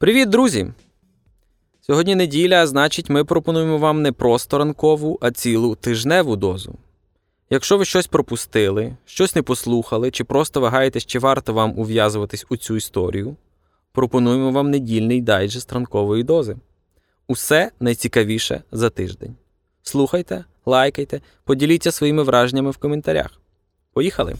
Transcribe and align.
Привіт, 0.00 0.28
друзі! 0.28 0.72
Сьогодні 1.80 2.14
неділя, 2.14 2.62
а 2.62 2.66
значить, 2.66 3.10
ми 3.10 3.24
пропонуємо 3.24 3.78
вам 3.78 4.02
не 4.02 4.12
просто 4.12 4.58
ранкову, 4.58 5.18
а 5.20 5.30
цілу 5.30 5.74
тижневу 5.74 6.36
дозу. 6.36 6.74
Якщо 7.50 7.78
ви 7.78 7.84
щось 7.84 8.06
пропустили, 8.06 8.96
щось 9.04 9.34
не 9.34 9.42
послухали, 9.42 10.10
чи 10.10 10.24
просто 10.24 10.60
вагаєтесь, 10.60 11.06
чи 11.06 11.18
варто 11.18 11.52
вам 11.52 11.78
ув'язуватись 11.78 12.46
у 12.48 12.56
цю 12.56 12.76
історію, 12.76 13.36
пропонуємо 13.92 14.50
вам 14.50 14.70
недільний 14.70 15.20
дайджест 15.20 15.72
ранкової 15.72 16.22
дози. 16.22 16.56
Усе 17.28 17.70
найцікавіше 17.80 18.62
за 18.72 18.90
тиждень. 18.90 19.34
Слухайте, 19.82 20.44
лайкайте, 20.66 21.20
поділіться 21.44 21.92
своїми 21.92 22.22
враженнями 22.22 22.70
в 22.70 22.76
коментарях. 22.76 23.40
Поїхали! 23.92 24.34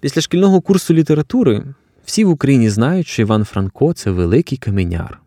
Після 0.00 0.20
шкільного 0.20 0.60
курсу 0.60 0.94
літератури 0.94 1.64
всі 2.04 2.24
в 2.24 2.30
Україні 2.30 2.70
знають, 2.70 3.06
що 3.06 3.22
Іван 3.22 3.44
Франко 3.44 3.92
це 3.92 4.10
великий 4.10 4.58
каменяр. 4.58 5.20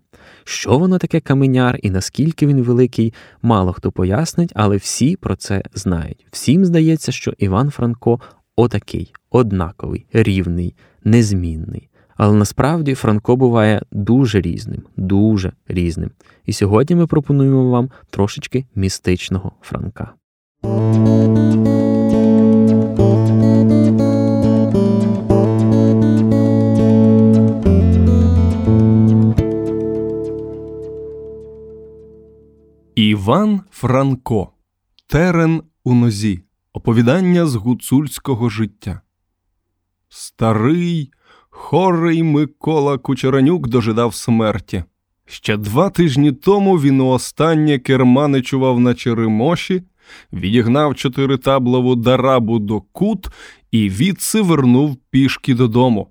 Що 0.43 0.77
воно 0.77 0.97
таке 0.97 1.19
каменяр 1.19 1.79
і 1.81 1.89
наскільки 1.89 2.47
він 2.47 2.61
великий, 2.61 3.13
мало 3.41 3.73
хто 3.73 3.91
пояснить, 3.91 4.51
але 4.55 4.77
всі 4.77 5.15
про 5.15 5.35
це 5.35 5.63
знають. 5.73 6.25
Всім 6.31 6.65
здається, 6.65 7.11
що 7.11 7.33
Іван 7.37 7.69
Франко 7.69 8.19
отакий, 8.55 9.13
однаковий, 9.29 10.05
рівний, 10.13 10.75
незмінний. 11.03 11.89
Але 12.15 12.37
насправді 12.37 12.93
Франко 12.93 13.35
буває 13.35 13.81
дуже 13.91 14.41
різним, 14.41 14.81
дуже 14.97 15.51
різним. 15.67 16.11
І 16.45 16.53
сьогодні 16.53 16.95
ми 16.95 17.07
пропонуємо 17.07 17.69
вам 17.69 17.89
трошечки 18.09 18.65
містичного 18.75 19.51
Франка. 19.61 20.11
Іван 33.21 33.61
Франко 33.71 34.51
Терен 35.07 35.61
у 35.83 35.93
нозі. 35.93 36.43
Оповідання 36.73 37.45
з 37.45 37.55
гуцульського 37.55 38.49
життя. 38.49 39.01
Старий, 40.09 41.11
хорий 41.49 42.23
Микола 42.23 42.97
Кучеранюк 42.97 43.67
дожидав 43.67 44.15
смерті. 44.15 44.83
Ще 45.25 45.57
два 45.57 45.89
тижні 45.89 46.31
тому 46.31 46.79
він 46.79 47.01
останнє 47.01 47.79
керманичував 47.79 48.79
на 48.79 48.93
Черемоші, 48.93 49.83
відігнав 50.33 50.95
чотиритаблову 50.95 51.95
дарабу 51.95 52.59
до 52.59 52.81
кут 52.81 53.27
і 53.71 53.89
відси 53.89 54.41
вернув 54.41 54.97
пішки 55.09 55.53
додому. 55.53 56.07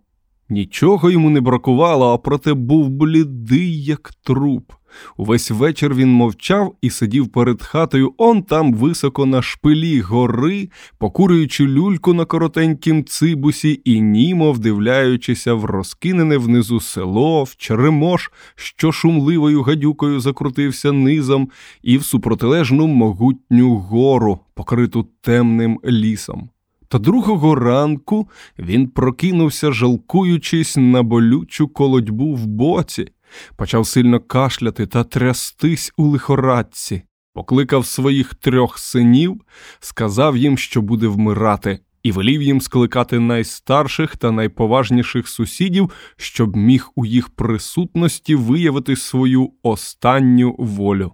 Нічого 0.48 1.10
йому 1.10 1.30
не 1.30 1.40
бракувало, 1.40 2.12
а 2.12 2.18
проте 2.18 2.54
був 2.54 2.88
блідий, 2.88 3.84
як 3.84 4.10
труп. 4.22 4.72
Увесь 5.16 5.50
вечір 5.50 5.94
він 5.94 6.12
мовчав 6.12 6.74
і 6.80 6.90
сидів 6.90 7.28
перед 7.28 7.62
хатою 7.62 8.14
он 8.16 8.42
там 8.42 8.74
високо 8.74 9.26
на 9.26 9.42
шпилі 9.42 10.00
гори, 10.00 10.68
покурюючи 10.98 11.66
люльку 11.66 12.14
на 12.14 12.24
коротенькім 12.24 13.04
цибусі 13.04 13.80
і 13.84 14.00
німо 14.00 14.52
вдивляючися 14.52 15.54
в 15.54 15.64
розкинене 15.64 16.36
внизу 16.36 16.80
село, 16.80 17.44
в 17.44 17.56
черемош, 17.56 18.30
що 18.54 18.92
шумливою 18.92 19.62
гадюкою 19.62 20.20
закрутився 20.20 20.92
низом, 20.92 21.50
і 21.82 21.98
в 21.98 22.04
супротилежну 22.04 22.86
могутню 22.86 23.76
гору, 23.76 24.38
покриту 24.54 25.06
темним 25.20 25.80
лісом. 25.84 26.50
Та 26.90 26.98
другого 26.98 27.54
ранку 27.54 28.28
він 28.58 28.88
прокинувся, 28.88 29.72
жалкуючись 29.72 30.76
на 30.76 31.02
болючу 31.02 31.68
колодьбу 31.68 32.34
в 32.34 32.46
боці, 32.46 33.08
почав 33.56 33.86
сильно 33.86 34.20
кашляти 34.20 34.86
та 34.86 35.04
трястись 35.04 35.92
у 35.96 36.04
лихорадці, 36.04 37.02
покликав 37.34 37.86
своїх 37.86 38.34
трьох 38.34 38.78
синів, 38.78 39.40
сказав 39.80 40.36
їм, 40.36 40.58
що 40.58 40.82
буде 40.82 41.06
вмирати, 41.06 41.78
і 42.02 42.12
велів 42.12 42.42
їм 42.42 42.60
скликати 42.60 43.18
найстарших 43.18 44.16
та 44.16 44.30
найповажніших 44.30 45.28
сусідів, 45.28 45.90
щоб 46.16 46.56
міг 46.56 46.90
у 46.94 47.06
їх 47.06 47.28
присутності 47.28 48.34
виявити 48.34 48.96
свою 48.96 49.52
останню 49.62 50.54
волю. 50.58 51.12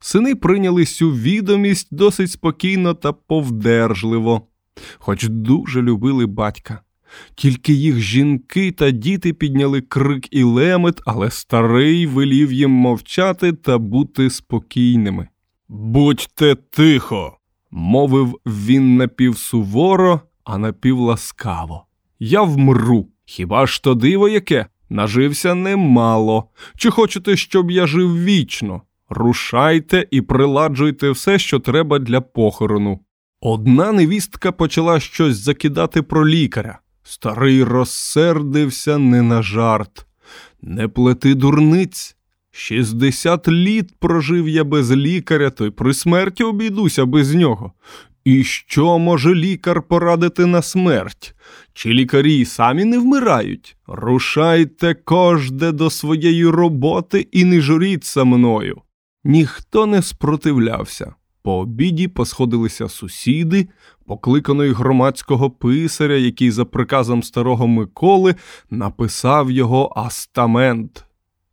Сини 0.00 0.34
прийняли 0.34 0.84
цю 0.84 1.10
відомість 1.10 1.88
досить 1.90 2.30
спокійно 2.30 2.94
та 2.94 3.12
повдержливо 3.12 4.48
хоч 4.98 5.28
дуже 5.28 5.82
любили 5.82 6.26
батька. 6.26 6.82
Тільки 7.34 7.72
їх 7.72 8.00
жінки 8.00 8.72
та 8.72 8.90
діти 8.90 9.32
підняли 9.32 9.80
крик 9.80 10.28
і 10.30 10.42
лемет, 10.42 11.00
але 11.06 11.30
старий 11.30 12.06
велів 12.06 12.52
їм 12.52 12.70
мовчати 12.70 13.52
та 13.52 13.78
бути 13.78 14.30
спокійними. 14.30 15.28
Будьте 15.68 16.54
тихо, 16.54 17.38
мовив 17.70 18.38
він 18.46 18.96
напівсуворо, 18.96 20.20
а 20.44 20.58
напівласкаво. 20.58 21.84
Я 22.18 22.42
вмру. 22.42 23.08
Хіба 23.24 23.66
ж 23.66 23.82
то 23.82 23.94
диво 23.94 24.28
яке? 24.28 24.66
Нажився 24.90 25.54
немало. 25.54 26.48
Чи 26.76 26.90
хочете, 26.90 27.36
щоб 27.36 27.70
я 27.70 27.86
жив 27.86 28.24
вічно? 28.24 28.82
Рушайте 29.08 30.06
і 30.10 30.20
приладжуйте 30.20 31.10
все, 31.10 31.38
що 31.38 31.58
треба 31.58 31.98
для 31.98 32.20
похорону. 32.20 33.00
Одна 33.40 33.92
невістка 33.92 34.52
почала 34.52 35.00
щось 35.00 35.36
закидати 35.36 36.02
про 36.02 36.28
лікаря. 36.28 36.78
Старий 37.10 37.64
розсердився 37.64 38.98
не 38.98 39.22
на 39.22 39.42
жарт. 39.42 40.06
Не 40.62 40.88
плети 40.88 41.34
дурниць. 41.34 42.16
Шістдесят 42.50 43.48
літ 43.48 43.98
прожив 43.98 44.48
я 44.48 44.64
без 44.64 44.92
лікаря, 44.92 45.50
то 45.50 45.66
й 45.66 45.70
при 45.70 45.94
смерті 45.94 46.44
обійдуся 46.44 47.06
без 47.06 47.34
нього. 47.34 47.72
І 48.24 48.44
що 48.44 48.98
може 48.98 49.34
лікар 49.34 49.82
порадити 49.82 50.46
на 50.46 50.62
смерть? 50.62 51.34
Чи 51.72 51.88
лікарі 51.88 52.44
самі 52.44 52.84
не 52.84 52.98
вмирають? 52.98 53.76
Рушайте 53.86 54.94
кожде 54.94 55.72
до 55.72 55.90
своєї 55.90 56.46
роботи 56.46 57.28
і 57.32 57.44
не 57.44 57.60
журіться 57.60 58.24
мною. 58.24 58.82
Ніхто 59.24 59.86
не 59.86 60.02
спротивлявся. 60.02 61.14
По 61.48 61.58
обіді 61.58 62.08
посходилися 62.08 62.88
сусіди, 62.88 63.68
покликаної 64.06 64.72
громадського 64.72 65.50
писаря, 65.50 66.16
який 66.16 66.50
за 66.50 66.64
приказом 66.64 67.22
старого 67.22 67.66
Миколи 67.66 68.34
написав 68.70 69.50
його 69.50 69.92
астамент. 69.96 71.04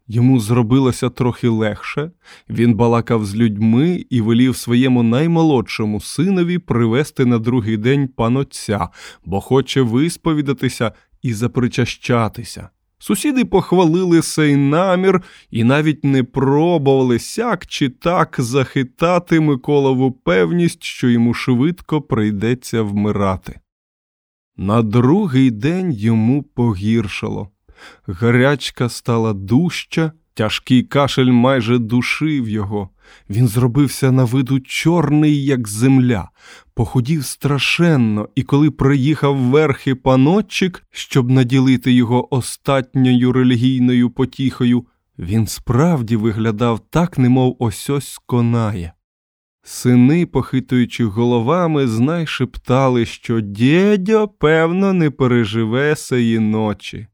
Йому 0.08 0.40
зробилося 0.40 1.10
трохи 1.10 1.48
легше, 1.48 2.12
він 2.50 2.74
балакав 2.74 3.26
з 3.26 3.36
людьми 3.36 4.06
і 4.10 4.22
велів 4.22 4.56
своєму 4.56 5.04
наймолодшому 5.04 6.02
синові 6.02 6.58
привезти 6.58 7.26
на 7.26 7.40
другий 7.40 7.78
день 7.78 8.08
панотця, 8.08 8.90
бо 9.26 9.42
хоче 9.42 9.82
висповідатися 9.82 10.92
і 11.22 11.34
запричащатися. 11.34 12.70
Сусіди 13.06 13.46
похвалили 13.46 14.22
сей 14.22 14.56
намір 14.56 15.22
і 15.52 15.64
навіть 15.64 16.04
не 16.04 16.24
пробували 16.24 17.20
сяк 17.20 17.66
чи 17.66 17.90
так 17.90 18.36
захитати 18.40 19.40
Миколову 19.40 20.12
певність, 20.12 20.84
що 20.84 21.10
йому 21.10 21.34
швидко 21.34 22.02
прийдеться 22.02 22.82
вмирати. 22.82 23.60
На 24.58 24.82
другий 24.82 25.52
день 25.52 25.92
йому 25.92 26.44
погіршало. 26.44 27.50
Гарячка 28.08 28.90
стала 28.90 29.34
дужча, 29.34 30.12
тяжкий 30.36 30.84
кашель 30.84 31.32
майже 31.32 31.80
душив 31.80 32.50
його. 32.50 32.90
Він 33.30 33.48
зробився 33.48 34.12
на 34.12 34.24
виду 34.24 34.60
чорний, 34.60 35.46
як 35.46 35.68
земля, 35.68 36.30
похудів 36.74 37.26
страшенно, 37.26 38.30
і 38.36 38.44
коли 38.44 38.72
приїхав 38.72 39.38
верхи 39.38 39.96
панотчик, 39.96 40.84
щоб 40.92 41.30
наділити 41.32 41.92
його 41.92 42.36
остатньою 42.36 43.32
релігійною 43.32 44.10
потіхою, 44.10 44.86
Він 45.20 45.48
справді 45.48 46.16
виглядав 46.16 46.80
так, 46.90 47.18
немов 47.18 47.56
ось 47.60 47.90
ось 47.90 48.08
сконає. 48.08 48.94
Сини, 49.64 50.26
похитуючи 50.26 51.06
головами, 51.06 51.88
знай 51.88 52.28
шептали, 52.28 53.06
що 53.06 53.42
дєдьо, 53.42 54.28
певно, 54.28 54.94
не 54.94 55.10
переживе 55.12 55.96
сеї 55.96 56.40
ночі. 56.40 57.08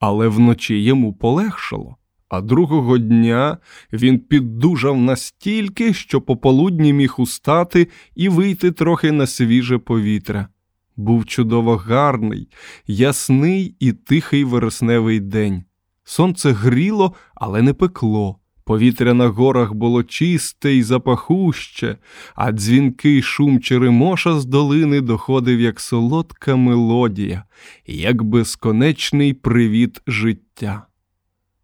Але 0.00 0.28
вночі 0.28 0.82
йому 0.82 1.12
полегшало, 1.12 1.96
а 2.28 2.40
другого 2.40 2.98
дня 2.98 3.58
він 3.92 4.18
піддужав 4.18 4.98
настільки, 4.98 5.92
що 5.92 6.20
пополудні 6.20 6.92
міг 6.92 7.14
устати 7.18 7.88
і 8.14 8.28
вийти 8.28 8.72
трохи 8.72 9.12
на 9.12 9.26
свіже 9.26 9.78
повітря. 9.78 10.48
Був 10.96 11.26
чудово 11.26 11.76
гарний, 11.76 12.48
ясний 12.86 13.76
і 13.80 13.92
тихий 13.92 14.44
вересневий 14.44 15.20
день. 15.20 15.64
Сонце 16.04 16.52
гріло, 16.52 17.14
але 17.34 17.62
не 17.62 17.72
пекло. 17.72 18.38
Повітря 18.68 19.14
на 19.14 19.28
горах 19.28 19.72
було 19.72 20.02
чисте 20.02 20.72
й 20.72 20.82
запахуще, 20.82 21.96
а 22.34 22.52
дзвінкий 22.52 23.22
шум 23.22 23.60
Черемоша 23.60 24.40
з 24.40 24.44
долини 24.44 25.00
доходив 25.00 25.60
як 25.60 25.80
солодка 25.80 26.56
мелодія, 26.56 27.44
як 27.86 28.22
безконечний 28.22 29.34
привіт 29.34 30.02
життя. 30.06 30.87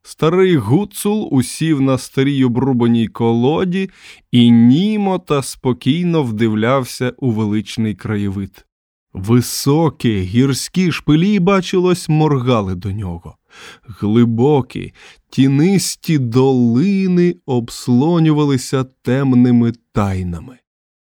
Старий 0.06 0.56
гуцул 0.56 1.29
усів 1.31 1.81
на 1.81 1.99
старій 1.99 2.45
обрубаній 2.45 3.09
колоді 3.09 3.91
і 4.33 4.51
німо 4.51 5.19
та 5.19 5.43
спокійно 5.43 6.23
вдивлявся 6.23 7.12
у 7.19 7.31
величний 7.31 7.95
краєвид. 7.95 8.67
Високі 9.12 10.21
гірські 10.21 10.93
шпилі, 10.93 11.39
бачилось, 11.39 12.09
моргали 12.09 12.75
до 12.75 12.93
нього. 12.93 13.37
Глибокі, 13.83 14.93
тінисті 15.31 16.19
долини 16.19 17.37
обслонювалися 17.47 18.85
темними 18.85 19.73
тайнами. 19.93 20.59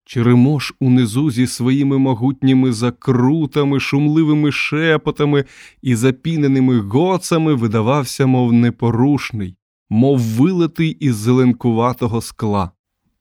Черемош 0.07 0.73
унизу 0.79 1.31
зі 1.31 1.47
своїми 1.47 1.97
могутніми 1.97 2.71
закрутами, 2.71 3.79
шумливими 3.79 4.51
шепотами 4.51 5.45
і 5.81 5.95
запіненими 5.95 6.79
гоцами 6.79 7.53
видавався, 7.53 8.25
мов 8.25 8.53
непорушний, 8.53 9.55
мов 9.89 10.19
вилитий 10.19 10.89
із 10.89 11.15
зеленкуватого 11.15 12.21
скла. 12.21 12.71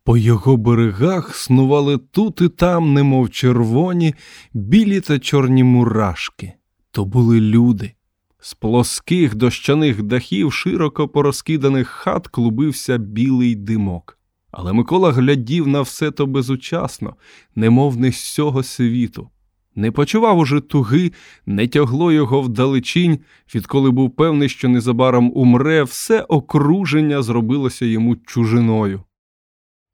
По 0.05 0.17
його 0.17 0.57
берегах 0.57 1.37
снували 1.37 1.99
тут 1.99 2.41
і 2.41 2.49
там, 2.49 2.95
немов 2.95 3.31
червоні, 3.31 4.15
білі 4.55 5.01
та 5.01 5.19
чорні 5.19 5.65
мурашки. 5.65 6.53
То 6.91 7.05
були 7.05 7.41
люди. 7.41 7.93
З 8.41 8.55
плоских 8.55 9.35
дощаних 9.35 10.03
дахів 10.03 10.53
широко 10.53 11.09
порозкиданих 11.09 11.89
хат 11.89 12.29
клубився 12.29 12.99
білий 12.99 13.55
димок. 13.55 14.19
Але 14.57 14.73
Микола 14.73 15.13
глядів 15.13 15.67
на 15.67 15.83
все 15.83 16.11
то 16.11 16.27
безучасно, 16.27 17.17
немов 17.55 17.97
не 17.97 18.13
з 18.13 18.35
цього 18.35 18.63
світу. 18.63 19.29
Не 19.75 19.91
почував 19.91 20.39
уже 20.39 20.61
туги, 20.61 21.13
не 21.47 21.69
тягло 21.69 22.13
його 22.13 22.41
вдалечінь, 22.41 23.19
відколи 23.55 23.91
був 23.91 24.17
певний, 24.17 24.49
що 24.49 24.69
незабаром 24.69 25.33
умре, 25.35 25.83
все 25.83 26.21
окруження 26.21 27.23
зробилося 27.23 27.87
йому 27.87 28.17
чужиною. 28.17 29.03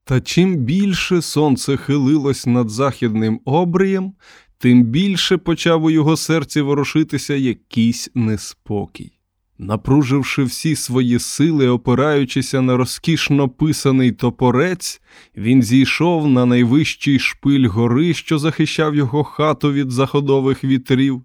Та 0.05 0.21
чим 0.21 0.57
більше 0.57 1.23
сонце 1.23 1.77
хилилось 1.77 2.47
над 2.47 2.71
західним 2.71 3.41
обриєм, 3.45 4.13
тим 4.59 4.83
більше 4.83 5.37
почав 5.37 5.85
у 5.85 5.91
його 5.91 6.17
серці 6.17 6.61
ворушитися 6.61 7.35
якийсь 7.35 8.11
неспокій. 8.15 9.20
Напруживши 9.63 10.45
всі 10.45 10.77
свої 10.77 11.19
сили, 11.19 11.69
опираючися 11.69 12.61
на 12.61 12.77
розкішно 12.77 13.49
писаний 13.49 14.13
топорець, 14.13 15.03
він 15.37 15.63
зійшов 15.63 16.29
на 16.29 16.47
найвищий 16.47 17.19
шпиль 17.19 17.69
гори, 17.69 18.15
що 18.15 18.39
захищав 18.39 18.95
його 18.95 19.25
хату 19.25 19.73
від 19.73 19.91
заходових 19.91 20.65
вітрів, 20.65 21.23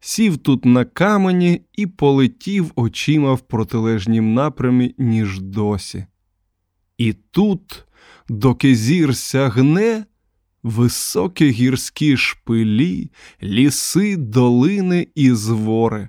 сів 0.00 0.36
тут 0.36 0.64
на 0.64 0.84
камені 0.84 1.62
і 1.72 1.86
полетів 1.86 2.72
очима 2.76 3.34
в 3.34 3.40
протилежнім 3.40 4.34
напрямі, 4.34 4.94
ніж 4.98 5.40
досі. 5.40 6.06
І 6.98 7.12
тут, 7.12 7.86
доки 8.28 8.74
зір 8.74 9.16
сягне, 9.16 10.04
високі 10.62 11.50
гірські 11.50 12.16
шпилі, 12.16 13.10
ліси, 13.42 14.16
долини 14.16 15.08
і 15.14 15.32
звори. 15.32 16.08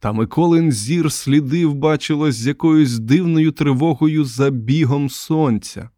Та 0.00 0.12
Миколин 0.12 0.72
зір 0.72 1.12
слідив, 1.12 1.74
бачилось, 1.74 2.34
з 2.34 2.46
якоюсь 2.46 2.98
дивною 2.98 3.52
тривогою 3.52 4.24
за 4.24 4.50
бігом 4.50 5.10
сонця. 5.10 5.90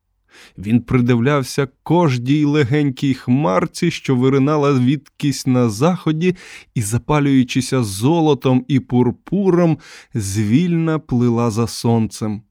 Він 0.58 0.80
придивлявся 0.80 1.68
кожній 1.82 2.44
легенькій 2.44 3.14
хмарці, 3.14 3.90
що 3.90 4.16
виринала 4.16 4.72
відкись 4.72 5.46
на 5.46 5.68
заході, 5.68 6.36
і, 6.74 6.82
запалюючися 6.82 7.82
золотом 7.82 8.64
і 8.68 8.80
пурпуром, 8.80 9.78
звільна 10.14 10.98
плила 10.98 11.50
за 11.50 11.66
сонцем. 11.66 12.42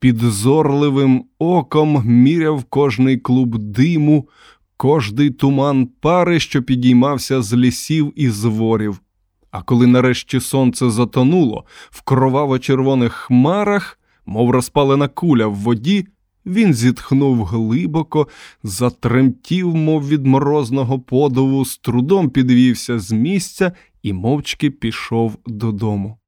Підзорливим 0.00 1.24
оком 1.38 2.02
міряв 2.06 2.64
кожний 2.64 3.18
клуб 3.18 3.58
диму, 3.58 4.28
кожний 4.76 5.30
туман 5.30 5.86
пари, 5.86 6.40
що 6.40 6.62
підіймався 6.62 7.42
з 7.42 7.54
лісів 7.54 8.12
і 8.16 8.30
зворів. 8.30 9.00
А 9.50 9.62
коли 9.62 9.86
нарешті 9.86 10.40
сонце 10.40 10.90
затонуло 10.90 11.64
в 11.90 12.02
кроваво-червоних 12.02 13.12
хмарах, 13.12 13.98
мов 14.26 14.50
розпалена 14.50 15.08
куля 15.08 15.46
в 15.46 15.54
воді, 15.54 16.06
він 16.46 16.74
зітхнув 16.74 17.44
глибоко, 17.44 18.28
затремтів, 18.62 19.74
мов 19.74 20.08
від 20.08 20.26
морозного 20.26 21.00
подову, 21.00 21.64
з 21.64 21.78
трудом 21.78 22.30
підвівся 22.30 22.98
з 22.98 23.12
місця 23.12 23.72
і 24.02 24.12
мовчки 24.12 24.70
пішов 24.70 25.38
додому. 25.46 26.18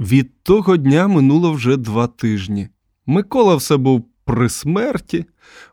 Від 0.00 0.42
того 0.42 0.76
дня 0.76 1.08
минуло 1.08 1.52
вже 1.52 1.76
два 1.76 2.06
тижні. 2.06 2.68
Микола 3.06 3.56
все 3.56 3.76
був 3.76 4.04
при 4.24 4.48
смерті, 4.48 5.24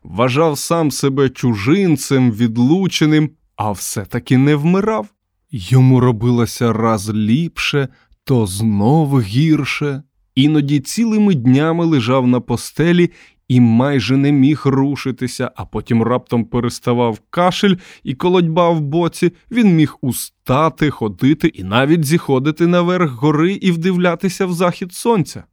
вважав 0.02 0.58
сам 0.58 0.90
себе 0.90 1.30
чужинцем, 1.30 2.32
відлученим, 2.32 3.30
а 3.56 3.72
все 3.72 4.04
таки 4.04 4.36
не 4.38 4.56
вмирав. 4.56 5.15
Йому 5.50 6.00
робилося 6.00 6.72
раз 6.72 7.14
ліпше, 7.14 7.88
то 8.24 8.46
знов 8.46 9.20
гірше. 9.20 10.02
Іноді 10.34 10.80
цілими 10.80 11.34
днями 11.34 11.84
лежав 11.84 12.26
на 12.26 12.40
постелі 12.40 13.10
і 13.48 13.60
майже 13.60 14.16
не 14.16 14.32
міг 14.32 14.62
рушитися, 14.64 15.50
а 15.56 15.64
потім 15.64 16.02
раптом 16.02 16.44
переставав 16.44 17.18
кашель 17.30 17.74
і 18.02 18.14
колодьба 18.14 18.70
в 18.70 18.80
боці, 18.80 19.32
він 19.50 19.76
міг 19.76 19.96
устати, 20.00 20.90
ходити 20.90 21.48
і 21.48 21.64
навіть 21.64 22.04
зіходити 22.04 22.66
наверх 22.66 23.10
гори 23.10 23.52
і 23.52 23.70
вдивлятися 23.70 24.46
в 24.46 24.52
захід 24.52 24.92
сонця. 24.92 25.44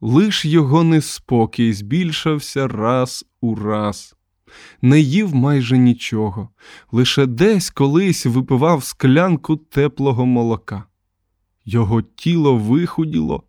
Лиш 0.00 0.44
його 0.44 0.84
неспокій 0.84 1.72
збільшався 1.72 2.68
раз 2.68 3.24
у 3.40 3.54
раз. 3.54 4.15
Не 4.82 5.00
їв 5.00 5.34
майже 5.34 5.78
нічого, 5.78 6.48
лише 6.92 7.26
десь 7.26 7.70
колись 7.70 8.26
випивав 8.26 8.84
склянку 8.84 9.56
теплого 9.56 10.26
молока. 10.26 10.84
Його 11.64 12.02
тіло 12.02 12.56
вихуділо, 12.56 13.42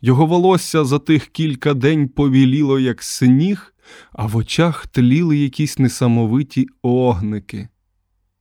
його 0.00 0.26
волосся 0.26 0.84
за 0.84 0.98
тих 0.98 1.26
кілька 1.26 1.74
день 1.74 2.08
повіліло, 2.08 2.80
як 2.80 3.02
сніг, 3.02 3.74
а 4.12 4.26
в 4.26 4.36
очах 4.36 4.86
тліли 4.86 5.38
якісь 5.38 5.78
несамовиті 5.78 6.66
огники. 6.82 7.68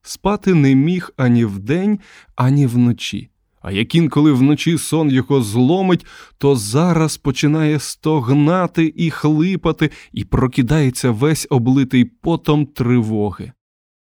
Спати 0.01 0.53
не 0.53 0.75
міг 0.75 1.09
ані 1.17 1.45
вдень, 1.45 1.99
ані 2.35 2.67
вночі. 2.67 3.29
А 3.67 3.71
як 3.71 3.95
інколи 3.95 4.31
вночі 4.31 4.77
сон 4.77 5.11
його 5.11 5.41
зломить, 5.41 6.05
то 6.37 6.55
зараз 6.55 7.17
починає 7.17 7.79
стогнати 7.79 8.93
і 8.95 9.09
хлипати, 9.09 9.91
і 10.13 10.23
прокидається 10.23 11.11
весь 11.11 11.47
облитий 11.49 12.05
потом 12.05 12.65
тривоги. 12.65 13.51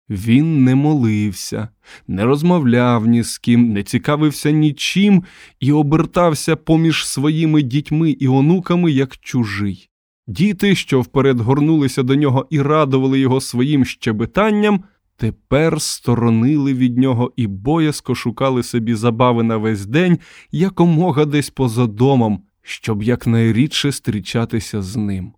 Він 0.09 0.63
не 0.63 0.75
молився, 0.75 1.67
не 2.07 2.25
розмовляв 2.25 3.07
ні 3.07 3.23
з 3.23 3.37
ким, 3.37 3.73
не 3.73 3.83
цікавився 3.83 4.51
нічим 4.51 5.23
і 5.59 5.71
обертався 5.71 6.55
поміж 6.55 7.07
своїми 7.07 7.61
дітьми 7.61 8.09
і 8.11 8.27
онуками 8.27 8.91
як 8.91 9.17
чужий. 9.17 9.89
Діти, 10.27 10.75
що 10.75 11.01
вперед 11.01 11.39
горнулися 11.39 12.03
до 12.03 12.15
нього 12.15 12.47
і 12.49 12.61
радували 12.61 13.19
його 13.19 13.41
своїм 13.41 13.85
щебетанням, 13.85 14.83
тепер 15.17 15.81
сторонили 15.81 16.73
від 16.73 16.97
нього 16.97 17.33
і 17.35 17.47
боязко 17.47 18.15
шукали 18.15 18.63
собі 18.63 18.95
забави 18.95 19.43
на 19.43 19.57
весь 19.57 19.85
день 19.85 20.19
якомога 20.51 21.25
десь 21.25 21.49
поза 21.49 21.87
домом, 21.87 22.43
щоб 22.61 23.03
якнайрідше 23.03 23.87
зустрічатися 23.87 24.81
з 24.81 24.95
ним. 24.95 25.33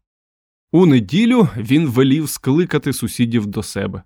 У 0.72 0.86
неділю 0.86 1.48
він 1.58 1.88
велів 1.88 2.30
скликати 2.30 2.94
сусідів 2.94 3.46
до 3.46 3.64
себе. 3.64 4.04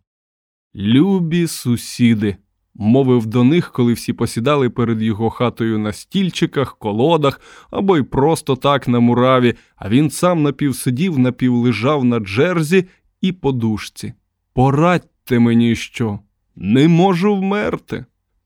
Любі 0.75 1.47
сусіди, 1.47 2.37
мовив 2.75 3.25
до 3.25 3.43
них, 3.43 3.71
коли 3.71 3.93
всі 3.93 4.13
посідали 4.13 4.69
перед 4.69 5.01
його 5.01 5.29
хатою 5.29 5.79
на 5.79 5.93
стільчиках, 5.93 6.77
колодах 6.77 7.41
або 7.71 7.97
й 7.97 8.03
просто 8.03 8.55
так 8.55 8.87
на 8.87 8.99
мураві, 8.99 9.53
а 9.75 9.89
він 9.89 10.09
сам 10.09 10.43
напівсидів, 10.43 11.19
напівлежав 11.19 12.05
на 12.05 12.19
джерзі 12.19 12.85
і 13.21 13.31
подушці. 13.31 14.13
Порадьте 15.29 15.45
мені 15.45 15.75
що, 15.75 16.19
не 16.55 16.87
можу 16.87 17.35
вмерти. 17.35 18.05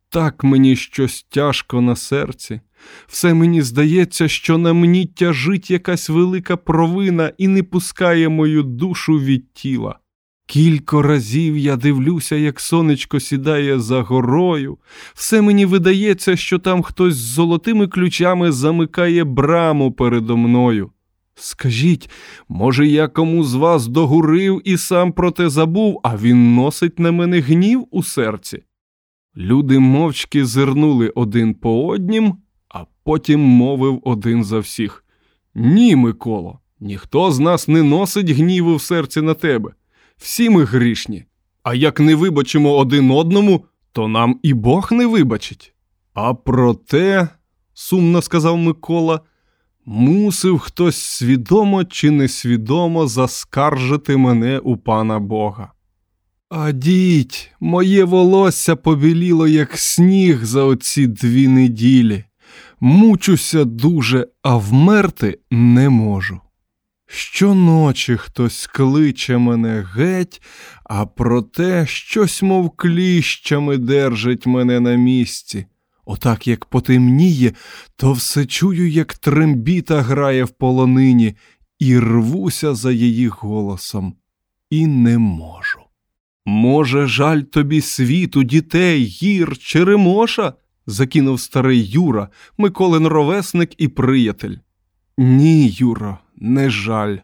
Так 0.10 0.44
мені 0.44 0.76
щось 0.76 1.24
тяжко 1.30 1.82
на 1.82 1.96
серці. 1.96 2.62
Все 3.08 3.34
мені 3.34 3.62
здається, 3.62 4.28
що 4.28 4.58
на 4.58 4.74
мені 4.74 5.06
тяжить 5.06 5.72
якась 5.72 6.10
велика 6.10 6.58
провина 6.58 7.32
і 7.38 7.48
не 7.48 7.64
пускає 7.64 8.30
мою 8.30 8.64
душу 8.64 9.20
від 9.20 9.54
тіла. 9.54 10.00
Кілько 10.46 11.02
разів 11.02 11.58
я 11.58 11.76
дивлюся, 11.76 12.36
як 12.36 12.60
сонечко 12.60 13.20
сідає 13.20 13.80
за 13.80 14.02
горою. 14.02 14.78
Все 15.14 15.42
мені 15.42 15.66
видається, 15.66 16.36
що 16.36 16.60
там 16.60 16.82
хтось 16.82 17.16
з 17.16 17.34
золотими 17.34 17.88
ключами 17.88 18.52
замикає 18.52 19.24
браму 19.24 19.92
передо 19.92 20.38
мною. 20.38 20.92
Скажіть, 21.36 22.10
може, 22.50 22.88
я 22.88 23.08
кому 23.08 23.44
з 23.44 23.54
вас 23.54 23.88
догурив 23.88 24.62
і 24.66 24.78
сам 24.78 25.12
про 25.12 25.32
те 25.32 25.50
забув, 25.50 26.00
а 26.04 26.18
він 26.18 26.56
носить 26.56 27.00
на 27.00 27.12
мене 27.12 27.40
гнів 27.40 27.88
у 27.92 28.04
серці? 28.04 28.64
Люди 29.38 29.80
мовчки 29.80 30.46
зирнули 30.46 31.10
один 31.10 31.54
по 31.54 31.88
однім, 31.88 32.36
а 32.70 32.86
потім 33.04 33.40
мовив 33.40 34.02
один 34.04 34.44
за 34.44 34.60
всіх 34.60 35.06
Ні, 35.56 35.96
Миколо, 35.96 36.60
ніхто 36.80 37.32
з 37.32 37.40
нас 37.40 37.68
не 37.68 37.84
носить 37.84 38.30
гніву 38.30 38.76
в 38.76 38.82
серці 38.82 39.22
на 39.22 39.34
тебе. 39.34 39.72
Всі 40.18 40.50
ми 40.50 40.64
грішні. 40.64 41.26
А 41.64 41.74
як 41.74 42.00
не 42.00 42.16
вибачимо 42.16 42.78
один 42.78 43.12
одному, 43.12 43.66
то 43.92 44.08
нам 44.08 44.40
і 44.44 44.54
Бог 44.54 44.92
не 44.92 45.06
вибачить. 45.06 45.74
А 46.14 46.34
проте, 46.34 47.28
сумно 47.74 48.22
сказав 48.22 48.58
Микола, 48.58 49.22
мусив 49.86 50.60
хтось 50.60 50.98
свідомо 50.98 51.84
чи 51.84 52.12
несвідомо 52.12 53.08
заскаржити 53.08 54.18
мене 54.18 54.60
у 54.60 54.78
пана 54.78 55.20
Бога. 55.20 55.72
А 56.50 56.72
діть, 56.72 57.52
моє 57.60 58.04
волосся 58.04 58.76
побіліло, 58.76 59.48
як 59.48 59.78
сніг 59.78 60.44
за 60.44 60.64
оці 60.64 61.08
дві 61.08 61.48
неділі. 61.48 62.24
Мучуся 62.80 63.64
дуже, 63.64 64.28
а 64.42 64.56
вмерти 64.56 65.40
не 65.52 65.90
можу. 65.90 66.40
Щоночі 67.08 68.18
хтось 68.18 68.68
кличе 68.68 69.38
мене 69.38 69.88
геть, 69.96 70.42
а 70.84 71.06
проте 71.06 71.86
щось, 71.88 72.42
мов 72.42 72.70
кліщами 72.76 73.78
держить 73.78 74.46
мене 74.46 74.80
на 74.80 74.96
місці. 74.96 75.66
Отак 76.06 76.48
як 76.48 76.66
потемніє, 76.66 77.54
то 77.96 78.14
все 78.14 78.46
чую, 78.46 78.90
як 78.90 79.14
трембіта 79.14 80.02
грає 80.02 80.44
в 80.44 80.50
полонині, 80.50 81.36
і 81.80 82.00
рвуся 82.00 82.76
за 82.76 82.92
її 82.92 83.28
голосом, 83.28 84.16
і 84.70 84.88
не 84.88 85.18
можу. 85.18 85.80
Може, 86.46 87.08
жаль 87.08 87.42
тобі 87.42 87.82
світу, 87.82 88.44
дітей, 88.44 89.04
гір, 89.04 89.58
черемоша? 89.58 90.54
закинув 90.86 91.40
старий 91.40 91.86
Юра, 91.86 92.30
Миколин 92.58 93.08
ровесник 93.08 93.72
і 93.78 93.88
приятель. 93.88 94.56
Ні, 95.18 95.70
Юро, 95.70 96.18
не 96.36 96.70
жаль, 96.70 97.18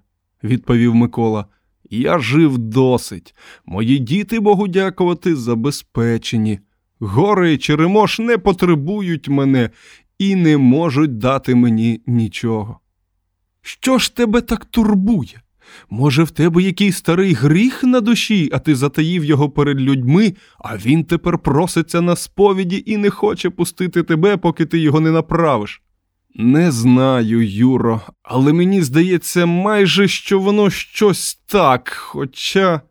відповів 0.44 0.96
Микола. 0.96 1.46
Я 1.90 2.20
жив 2.20 2.58
досить. 2.58 3.36
Мої 3.66 4.00
діти, 4.00 4.40
Богу 4.40 4.68
дякувати, 4.68 5.36
забезпечені. 5.36 6.60
Гори 7.00 7.54
і 7.54 7.58
Черемош 7.58 8.20
не 8.20 8.38
потребують 8.38 9.30
мене 9.30 9.70
і 10.20 10.36
не 10.36 10.58
можуть 10.58 11.18
дати 11.18 11.56
мені 11.56 12.02
нічого. 12.08 12.80
Що 13.62 13.98
ж 13.98 14.16
тебе 14.16 14.42
так 14.42 14.66
турбує? 14.66 15.42
Може, 15.90 16.24
в 16.24 16.32
тебе 16.32 16.62
який 16.62 16.92
старий 16.92 17.34
гріх 17.34 17.84
на 17.84 18.02
душі, 18.02 18.50
а 18.54 18.60
ти 18.60 18.76
затаїв 18.76 19.26
його 19.26 19.50
перед 19.50 19.82
людьми, 19.82 20.34
а 20.60 20.78
він 20.78 21.04
тепер 21.04 21.38
проситься 21.38 22.02
на 22.02 22.16
сповіді 22.16 22.84
і 22.86 22.98
не 22.98 23.10
хоче 23.10 23.50
пустити 23.50 24.04
тебе, 24.04 24.38
поки 24.38 24.66
ти 24.66 24.80
його 24.80 25.00
не 25.00 25.12
направиш. 25.12 25.82
Не 26.36 26.72
знаю, 26.72 27.48
Юро, 27.48 28.02
але 28.24 28.54
мені 28.54 28.82
здається, 28.82 29.46
майже 29.46 30.08
що 30.08 30.40
воно 30.40 30.70
щось 30.70 31.42
так. 31.46 31.90
Хоча, 31.90 32.82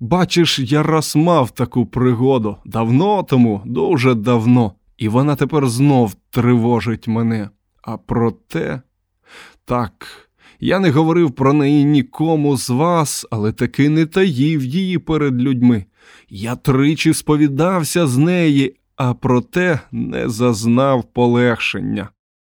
бачиш, 0.00 0.58
я 0.58 0.82
раз 0.82 1.16
мав 1.16 1.50
таку 1.50 1.86
пригоду 1.86 2.56
давно 2.64 3.22
тому, 3.22 3.62
дуже 3.64 4.14
давно, 4.14 4.72
і 4.98 5.08
вона 5.08 5.36
тепер 5.36 5.68
знов 5.68 6.14
тривожить 6.30 7.08
мене. 7.08 7.50
А 7.82 7.96
проте, 7.96 8.82
так, 9.64 10.06
я 10.60 10.78
не 10.78 10.90
говорив 10.90 11.32
про 11.32 11.52
неї 11.52 11.84
нікому 11.84 12.56
з 12.56 12.70
вас, 12.70 13.26
але 13.30 13.52
таки 13.52 13.88
не 13.88 14.06
таїв 14.06 14.64
її 14.64 14.98
перед 14.98 15.42
людьми. 15.42 15.84
Я 16.28 16.56
тричі 16.56 17.14
сповідався 17.14 18.06
з 18.06 18.16
неї, 18.16 18.76
а 18.96 19.14
проте 19.14 19.80
не 19.92 20.28
зазнав 20.28 21.04
полегшення. 21.04 22.08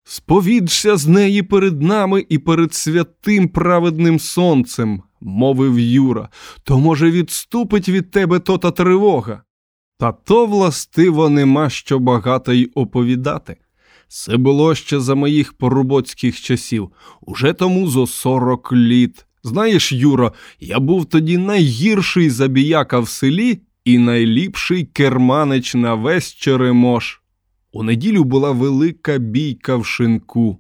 Сповідшся 0.07 0.97
з 0.97 1.07
неї 1.07 1.43
перед 1.43 1.81
нами 1.81 2.25
і 2.29 2.37
перед 2.37 2.73
святим 2.73 3.47
праведним 3.47 4.19
сонцем, 4.19 5.03
мовив 5.21 5.79
Юра, 5.79 6.29
то, 6.63 6.79
може, 6.79 7.11
відступить 7.11 7.89
від 7.89 8.11
тебе 8.11 8.39
то 8.39 8.57
та 8.57 8.71
тривога. 8.71 9.41
Та 9.99 10.11
то, 10.11 10.45
властиво, 10.45 11.29
нема 11.29 11.69
що 11.69 11.99
багато 11.99 12.53
й 12.53 12.71
оповідати. 12.75 13.57
Це 14.07 14.37
було 14.37 14.75
ще 14.75 14.99
за 14.99 15.15
моїх 15.15 15.53
порубоцьких 15.53 16.41
часів, 16.41 16.91
уже 17.21 17.53
тому 17.53 17.87
зо 17.87 18.07
сорок 18.07 18.73
літ. 18.73 19.25
Знаєш, 19.43 19.91
Юро, 19.91 20.33
я 20.59 20.79
був 20.79 21.05
тоді 21.05 21.37
найгірший 21.37 22.29
забіяка 22.29 22.99
в 22.99 23.09
селі 23.09 23.61
і 23.85 23.97
найліпший 23.97 24.85
керманич 24.85 25.75
на 25.75 25.93
весь 25.93 26.33
Черемош. 26.33 27.21
У 27.75 27.83
неділю 27.83 28.23
була 28.23 28.51
велика 28.51 29.17
бійка 29.17 29.75
в 29.75 29.85
шинку. 29.85 30.57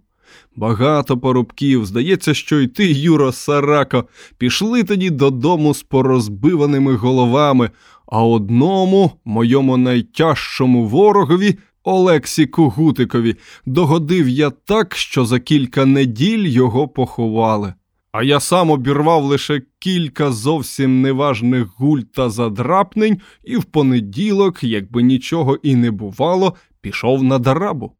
Багато 0.55 1.17
порубків, 1.17 1.85
здається, 1.85 2.33
що 2.33 2.59
й 2.59 2.67
ти, 2.67 2.91
Юро 2.91 3.31
Сарако, 3.31 4.05
пішли 4.37 4.83
тоді 4.83 5.09
додому 5.09 5.73
з 5.73 5.83
порозбиваними 5.83 6.95
головами, 6.95 7.69
а 8.07 8.23
одному, 8.23 9.11
моєму 9.25 9.77
найтяжчому 9.77 10.87
ворогові, 10.87 11.57
Олексі 11.83 12.45
Кугутикові, 12.45 13.35
догодив 13.65 14.29
я 14.29 14.49
так, 14.49 14.95
що 14.95 15.25
за 15.25 15.39
кілька 15.39 15.85
неділь 15.85 16.47
його 16.47 16.87
поховали. 16.87 17.73
А 18.11 18.23
я 18.23 18.39
сам 18.39 18.69
обірвав 18.69 19.23
лише 19.23 19.61
кілька 19.79 20.31
зовсім 20.31 21.01
неважних 21.01 21.67
гуль 21.77 21.99
та 21.99 22.29
задрапнень, 22.29 23.17
і 23.43 23.57
в 23.57 23.63
понеділок, 23.63 24.63
якби 24.63 25.03
нічого 25.03 25.59
і 25.63 25.75
не 25.75 25.91
бувало, 25.91 26.53
пішов 26.85 27.23
на 27.23 27.39
дарабу. 27.39 27.91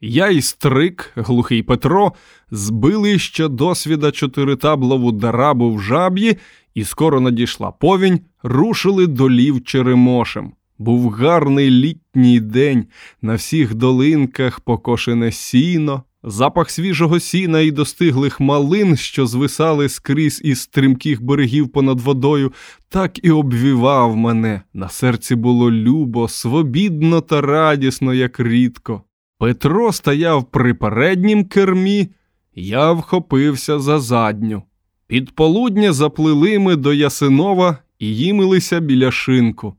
Я 0.00 0.28
і 0.28 0.40
стрик, 0.40 1.12
глухий 1.16 1.62
Петро, 1.62 2.12
збили 2.50 3.18
ще 3.18 3.48
досвіда 3.48 4.10
чотиритаблову 4.10 5.12
дарабу 5.12 5.74
в 5.74 5.82
жаб'ї, 5.82 6.36
і 6.74 6.84
скоро 6.84 7.20
надійшла 7.20 7.70
повінь, 7.70 8.20
рушили 8.42 9.06
до 9.06 9.30
лів 9.30 9.64
Черемошем. 9.64 10.52
Був 10.78 11.10
гарний 11.10 11.70
літній 11.70 12.40
день, 12.40 12.86
на 13.22 13.34
всіх 13.34 13.74
долинках 13.74 14.60
покошене 14.60 15.32
сіно, 15.32 16.02
запах 16.24 16.70
свіжого 16.70 17.20
сіна 17.20 17.60
і 17.60 17.70
достиглих 17.70 18.40
малин, 18.40 18.96
що 18.96 19.26
звисали 19.26 19.88
скрізь 19.88 20.40
із 20.44 20.60
стрімких 20.60 21.22
берегів 21.22 21.68
понад 21.68 22.00
водою, 22.00 22.52
так 22.88 23.24
і 23.24 23.30
обвівав 23.30 24.16
мене. 24.16 24.62
На 24.74 24.88
серці 24.88 25.34
було 25.34 25.70
любо, 25.70 26.28
свобідно 26.28 27.20
та 27.20 27.40
радісно, 27.40 28.14
як 28.14 28.40
рідко. 28.40 29.02
Петро 29.38 29.92
стояв 29.92 30.50
при 30.50 30.74
переднім 30.74 31.44
кермі, 31.44 32.08
я 32.54 32.92
вхопився 32.92 33.78
за 33.78 33.98
задню. 33.98 34.62
Під 35.06 35.34
полудня 35.34 35.92
заплили 35.92 36.58
ми 36.58 36.76
до 36.76 36.92
Ясинова 36.92 37.78
і 37.98 38.16
їмилися 38.16 38.80
біля 38.80 39.10
шинку. 39.10 39.74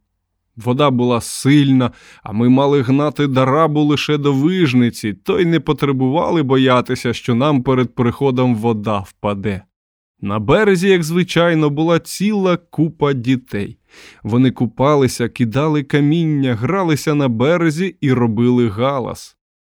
Вода 0.58 0.92
була 0.92 1.22
сильна, 1.22 1.92
а 2.24 2.32
ми 2.32 2.50
мали 2.50 2.82
гнати 2.82 3.28
дарабу 3.28 3.82
лише 3.82 4.18
до 4.18 4.34
вижниці, 4.34 5.14
то 5.14 5.40
й 5.40 5.46
не 5.46 5.60
потребували 5.60 6.44
боятися, 6.44 7.14
що 7.14 7.36
нам 7.36 7.64
перед 7.64 7.96
приходом 7.96 8.56
вода 8.56 9.00
впаде. 9.00 9.62
На 10.22 10.40
березі, 10.40 10.90
як 10.90 11.04
звичайно, 11.04 11.70
була 11.70 12.00
ціла 12.00 12.58
купа 12.58 13.14
дітей. 13.14 13.78
Вони 14.24 14.52
купалися, 14.52 15.30
кидали 15.30 15.84
каміння, 15.84 16.56
гралися 16.56 17.16
на 17.16 17.28
березі 17.28 17.96
і 18.02 18.14
робили 18.14 18.70
галас. 18.70 19.38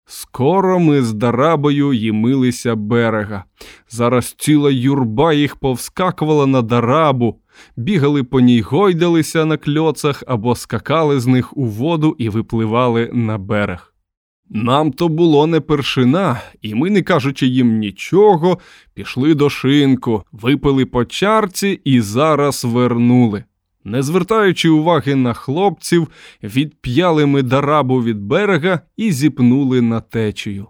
Скоро 0.08 0.78
ми 0.78 1.02
з 1.02 1.12
дарабою 1.12 1.92
їмилися 1.92 2.74
берега. 2.74 3.44
Зараз 3.88 4.34
ціла 4.38 4.70
юрба 4.70 5.32
їх 5.32 5.56
повскакувала 5.56 6.46
на 6.46 6.62
дарабу. 6.62 7.40
Бігали 7.76 8.24
по 8.24 8.40
ній, 8.40 8.60
гойдалися 8.60 9.44
на 9.44 9.56
кльоцах 9.56 10.24
або 10.26 10.54
скакали 10.54 11.20
з 11.20 11.26
них 11.26 11.56
у 11.56 11.64
воду 11.64 12.16
і 12.18 12.28
випливали 12.28 13.10
на 13.12 13.38
берег. 13.38 13.92
Нам 14.50 14.92
то 14.92 15.08
було 15.08 15.46
не 15.46 15.60
першина, 15.60 16.40
і 16.62 16.74
ми, 16.74 16.90
не 16.90 17.02
кажучи 17.02 17.46
їм 17.46 17.78
нічого, 17.78 18.58
пішли 18.94 19.34
до 19.34 19.50
шинку, 19.50 20.22
випили 20.32 20.86
по 20.86 21.04
чарці 21.04 21.80
і 21.84 22.00
зараз 22.00 22.64
вернули. 22.64 23.44
Не 23.84 24.02
звертаючи 24.02 24.68
уваги 24.68 25.14
на 25.14 25.32
хлопців, 25.32 26.08
відп'яли 26.42 27.26
ми 27.26 27.42
дарабу 27.42 28.02
від 28.02 28.20
берега 28.20 28.80
і 28.96 29.12
зіпнули 29.12 29.80
на 29.80 30.00
течію. 30.00 30.66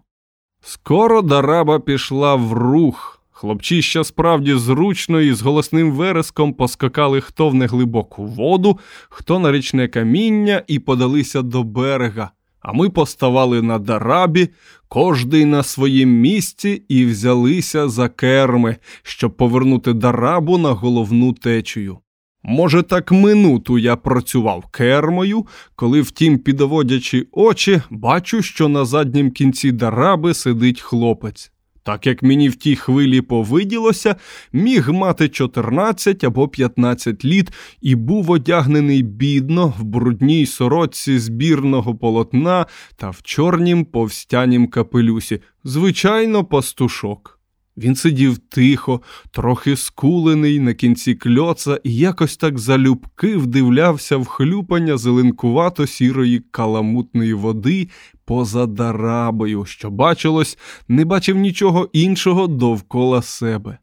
Скоро 0.61 1.23
дараба 1.23 1.81
пішла 1.81 2.35
в 2.35 2.53
рух. 2.53 3.16
Хлопчища 3.39 4.05
справді 4.05 4.55
зручно 4.55 5.21
і 5.21 5.33
з 5.33 5.43
голосним 5.43 5.93
вереском 5.93 6.53
поскакали 6.53 7.21
хто 7.21 7.49
в 7.49 7.55
неглибоку 7.55 8.27
воду, 8.27 8.79
хто 9.09 9.39
на 9.39 9.53
річне 9.53 9.89
каміння 9.89 10.63
і 10.67 10.79
подалися 10.79 11.43
до 11.43 11.63
берега. 11.63 12.31
А 12.61 12.73
ми 12.73 12.91
поставали 12.91 13.63
на 13.63 13.79
дарабі, 13.79 14.49
кожний 14.89 15.45
на 15.45 15.63
своїм 15.63 16.11
місці, 16.11 16.83
і 16.89 17.05
взялися 17.05 17.89
за 17.89 18.09
керми, 18.09 18.77
щоб 19.03 19.37
повернути 19.37 19.93
дарабу 19.93 20.59
на 20.59 20.71
головну 20.71 21.33
течію. 21.33 21.99
Може, 22.43 22.83
так 22.83 23.13
минуту 23.13 23.79
я 23.79 23.97
працював 23.97 24.67
кермою, 24.67 25.47
коли, 25.75 26.01
втім, 26.01 26.39
підводячи 26.39 27.27
очі, 27.33 27.83
бачу, 27.91 28.43
що 28.43 28.69
на 28.69 28.85
заднім 28.85 29.31
кінці 29.31 29.73
дараби 29.73 30.35
сидить 30.35 30.81
хлопець. 30.81 31.53
Так 31.87 32.07
як 32.07 32.23
мені 32.23 32.49
в 32.49 32.57
тій 32.57 32.77
хвилі 32.77 33.21
повиділося, 33.21 34.17
міг 34.53 34.91
мати 34.91 35.29
14 35.29 36.25
або 36.25 36.49
15 36.49 37.25
літ 37.25 37.53
і 37.81 37.95
був 37.95 38.31
одягнений 38.31 39.03
бідно 39.03 39.75
в 39.79 39.85
брудній 39.85 40.47
сорочці 40.47 41.19
збірного 41.19 41.95
полотна 41.95 42.67
та 42.97 43.11
в 43.11 43.23
чорнім 43.23 43.85
повстянім 43.85 44.69
капелюсі, 44.69 45.41
звичайно, 45.65 46.45
пастушок. 46.45 47.41
Він 47.77 47.97
сидів 47.97 48.39
тихо, 48.39 49.01
трохи 49.31 49.77
скулений 49.77 50.61
на 50.61 50.75
кінці 50.75 51.15
кльоца 51.15 51.81
і 51.85 51.97
якось 51.97 52.37
так 52.37 52.59
залюбки 52.59 53.37
вдивлявся 53.37 54.17
в 54.17 54.27
хлюпання 54.27 54.97
зеленкувато 54.97 55.87
сірої 55.87 56.43
каламутної 56.51 57.35
води 57.35 57.89
поза 58.27 58.67
дарабою, 58.67 59.65
що 59.65 59.91
бачилось, 59.91 60.59
не 60.89 61.05
бачив 61.05 61.37
нічого 61.37 61.91
іншого 61.93 62.47
довкола 62.47 63.23
себе. 63.23 63.79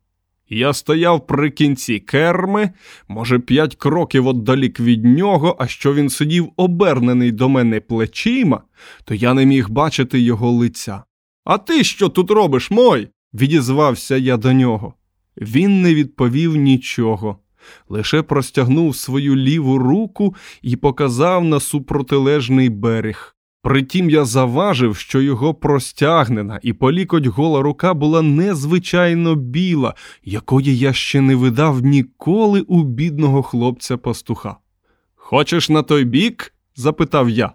Я 0.49 0.73
стояв 0.73 1.27
при 1.27 1.51
кінці 1.51 1.99
керми, 1.99 2.71
може, 3.07 3.39
п'ять 3.39 3.75
кроків 3.75 4.27
отдалік 4.27 4.79
від 4.79 5.05
нього, 5.05 5.55
а 5.59 5.67
що 5.67 5.93
він 5.93 6.09
сидів 6.09 6.49
обернений 6.57 7.31
до 7.31 7.49
мене 7.49 7.79
плечима, 7.79 8.61
то 9.05 9.15
я 9.15 9.33
не 9.33 9.45
міг 9.45 9.69
бачити 9.69 10.19
його 10.19 10.51
лиця. 10.51 11.03
А 11.43 11.57
ти 11.57 11.83
що 11.83 12.09
тут 12.09 12.31
робиш, 12.31 12.71
мой? 12.71 13.07
відізвався 13.33 14.17
я 14.17 14.37
до 14.37 14.53
нього. 14.53 14.93
Він 15.37 15.81
не 15.81 15.95
відповів 15.95 16.55
нічого, 16.55 17.37
лише 17.89 18.21
простягнув 18.21 18.95
свою 18.95 19.35
ліву 19.35 19.77
руку 19.77 20.35
і 20.61 20.75
показав 20.75 21.43
на 21.43 21.59
супротилежний 21.59 22.69
берег. 22.69 23.32
Притім 23.63 24.09
я 24.09 24.25
заважив, 24.25 24.95
що 24.95 25.21
його 25.21 25.53
простягнена 25.53 26.59
і 26.63 26.73
полікоть 26.73 27.25
гола 27.25 27.61
рука 27.61 27.93
була 27.93 28.21
незвичайно 28.21 29.35
біла, 29.35 29.93
якої 30.23 30.77
я 30.77 30.93
ще 30.93 31.21
не 31.21 31.35
видав 31.35 31.81
ніколи 31.81 32.61
у 32.61 32.83
бідного 32.83 33.43
хлопця 33.43 33.97
пастуха. 33.97 34.57
Хочеш 35.15 35.69
на 35.69 35.83
той 35.83 36.03
бік? 36.03 36.53
запитав 36.75 37.29
я. 37.29 37.51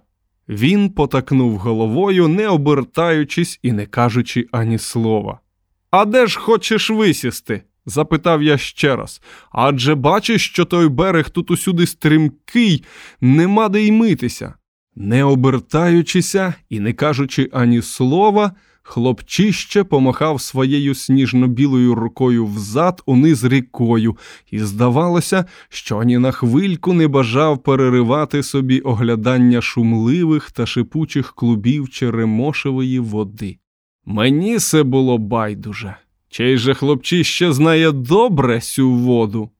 Він 0.48 0.90
потакнув 0.90 1.56
головою, 1.56 2.28
не 2.28 2.48
обертаючись 2.48 3.60
і 3.62 3.72
не 3.72 3.86
кажучи 3.86 4.46
ані 4.52 4.78
слова. 4.78 5.40
А 5.90 6.04
де 6.04 6.26
ж 6.26 6.38
хочеш 6.38 6.90
висісти? 6.90 7.62
запитав 7.86 8.42
я 8.42 8.58
ще 8.58 8.96
раз. 8.96 9.22
Адже 9.50 9.94
бачиш, 9.94 10.46
що 10.46 10.64
той 10.64 10.88
берег 10.88 11.30
тут 11.30 11.50
усюди 11.50 11.86
стрімкий, 11.86 12.84
нема 13.20 13.68
де 13.68 13.82
й 13.82 13.92
митися. 13.92 14.54
Не 15.00 15.24
обертаючися 15.24 16.54
і 16.68 16.80
не 16.80 16.92
кажучи 16.92 17.48
ані 17.52 17.82
слова, 17.82 18.52
хлопчище 18.82 19.84
помахав 19.84 20.40
своєю 20.40 20.94
сніжно-білою 20.94 21.94
рукою 21.94 22.46
взад 22.46 23.02
униз 23.06 23.44
рікою, 23.44 24.16
і 24.50 24.58
здавалося, 24.58 25.44
що 25.68 25.98
ані 25.98 26.18
на 26.18 26.30
хвильку 26.30 26.92
не 26.92 27.08
бажав 27.08 27.62
переривати 27.62 28.42
собі 28.42 28.80
оглядання 28.80 29.60
шумливих 29.60 30.50
та 30.50 30.66
шипучих 30.66 31.32
клубів 31.32 31.88
черемошевої 31.88 32.98
води. 32.98 33.58
Мені 34.04 34.58
це 34.58 34.82
було 34.82 35.18
байдуже. 35.18 35.96
Чей 36.28 36.58
же 36.58 36.74
хлопчище 36.74 37.52
знає 37.52 37.92
добре 37.92 38.60
сю 38.60 38.90
воду. 38.90 39.50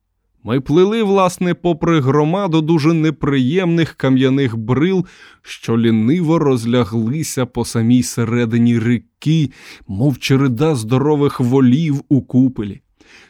Ми 0.44 0.60
плили, 0.60 1.02
власне, 1.02 1.54
попри 1.54 2.00
громаду 2.00 2.60
дуже 2.60 2.92
неприємних 2.92 3.94
кам'яних 3.94 4.56
брил, 4.56 5.06
що 5.42 5.78
ліниво 5.78 6.38
розляглися 6.38 7.46
по 7.46 7.64
самій 7.64 8.02
середині 8.02 8.78
ріки, 8.78 9.50
мов 9.88 10.18
череда 10.18 10.74
здорових 10.74 11.40
волів 11.40 12.02
у 12.08 12.22
купелі. 12.22 12.80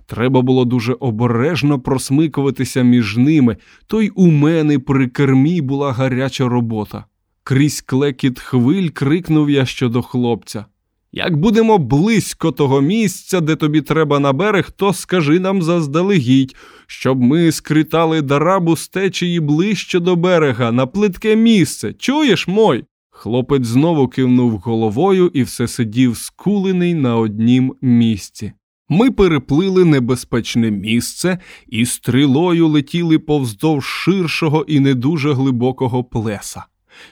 Треба 0.06 0.42
було 0.42 0.64
дуже 0.64 0.92
обережно 0.92 1.80
просмикуватися 1.80 2.82
між 2.82 3.16
ними, 3.16 3.56
то 3.86 4.02
й 4.02 4.12
у 4.14 4.26
мене 4.26 4.78
при 4.78 5.06
кермі 5.06 5.60
була 5.60 5.92
гаряча 5.92 6.48
робота. 6.48 7.04
Крізь 7.44 7.80
клекіт 7.80 8.38
хвиль 8.38 8.88
крикнув 8.88 9.50
я 9.50 9.66
щодо 9.66 10.02
хлопця. 10.02 10.64
Як 11.12 11.36
будемо 11.36 11.78
близько 11.78 12.52
того 12.52 12.80
місця, 12.80 13.40
де 13.40 13.56
тобі 13.56 13.80
треба 13.80 14.18
на 14.18 14.32
берег, 14.32 14.70
то 14.70 14.92
скажи 14.92 15.40
нам 15.40 15.62
заздалегідь, 15.62 16.56
щоб 16.86 17.20
ми 17.20 17.52
скритали 17.52 18.22
дарабу 18.22 18.76
з 18.76 18.88
течії 18.88 19.40
ближче 19.40 20.00
до 20.00 20.16
берега, 20.16 20.72
на 20.72 20.86
плитке 20.86 21.36
місце. 21.36 21.92
Чуєш, 21.92 22.48
мой? 22.48 22.84
Хлопець 23.10 23.66
знову 23.66 24.08
кивнув 24.08 24.58
головою 24.58 25.30
і 25.34 25.42
все 25.42 25.68
сидів 25.68 26.16
скулений 26.16 26.94
на 26.94 27.16
однім 27.16 27.74
місці. 27.82 28.52
Ми 28.88 29.10
переплили 29.10 29.84
небезпечне 29.84 30.70
місце 30.70 31.38
і 31.68 31.86
стрілою 31.86 32.68
летіли 32.68 33.18
повздовж 33.18 33.84
ширшого 33.84 34.64
і 34.68 34.80
не 34.80 34.94
дуже 34.94 35.32
глибокого 35.32 36.04
плеса. 36.04 36.64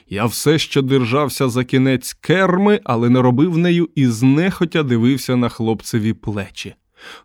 Я 0.09 0.25
все 0.25 0.59
ще 0.59 0.81
держався 0.81 1.49
за 1.49 1.63
кінець 1.63 2.13
керми, 2.13 2.79
але 2.83 3.09
не 3.09 3.21
робив 3.21 3.57
нею 3.57 3.89
і 3.95 4.07
знехотя 4.07 4.83
дивився 4.83 5.35
на 5.35 5.49
хлопцеві 5.49 6.13
плечі. 6.13 6.75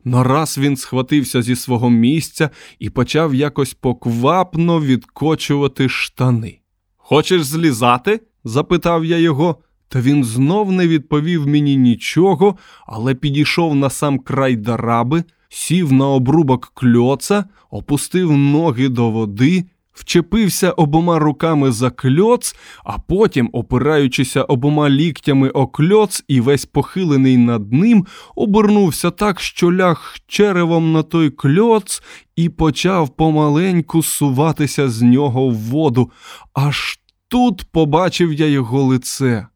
Нараз 0.05 0.59
він 0.59 0.77
схватився 0.77 1.42
зі 1.42 1.57
свого 1.57 1.90
місця 1.90 2.51
і 2.79 2.90
почав 2.90 3.35
якось 3.35 3.75
поквапно 3.75 4.81
відкочувати 4.81 5.88
штани. 5.88 6.59
Хочеш 6.96 7.42
злізати? 7.42 8.20
запитав 8.44 9.05
я 9.05 9.18
його, 9.18 9.57
та 9.88 10.01
він 10.01 10.25
знов 10.25 10.72
не 10.72 10.88
відповів 10.88 11.46
мені 11.46 11.77
нічого, 11.77 12.57
але 12.87 13.14
підійшов 13.14 13.75
на 13.75 13.90
сам 13.90 14.18
край 14.18 14.57
дараби, 14.57 15.25
сів 15.48 15.92
на 15.92 16.09
обрубок 16.09 16.72
кльоца, 16.75 17.44
опустив 17.70 18.33
ноги 18.33 18.88
до 18.88 19.11
води 19.11 19.64
вчепився 19.92 20.70
обома 20.70 21.18
руками 21.18 21.72
за 21.72 21.90
кльоц, 21.90 22.57
а 22.85 22.98
потім, 22.98 23.50
опираючися 23.52 24.42
обома 24.42 24.90
ліктями 24.90 25.48
о 25.48 25.66
кльоц 25.66 26.24
і 26.28 26.40
весь 26.40 26.66
похилений 26.66 27.37
над 27.37 27.72
ним, 27.72 28.07
обернувся 28.35 29.11
так, 29.11 29.40
що 29.40 29.72
ляг 29.72 30.16
черевом 30.26 30.92
на 30.92 31.02
той 31.02 31.31
кльоц 31.31 32.02
і 32.37 32.48
почав 32.48 33.16
помаленьку 33.16 34.02
суватися 34.02 34.88
з 34.88 35.02
нього 35.02 35.48
в 35.48 35.55
воду. 35.55 36.11
Аж 36.55 36.98
тут 37.28 37.64
побачив 37.72 38.33
я 38.33 38.46
його 38.46 38.83
лице. 38.83 39.46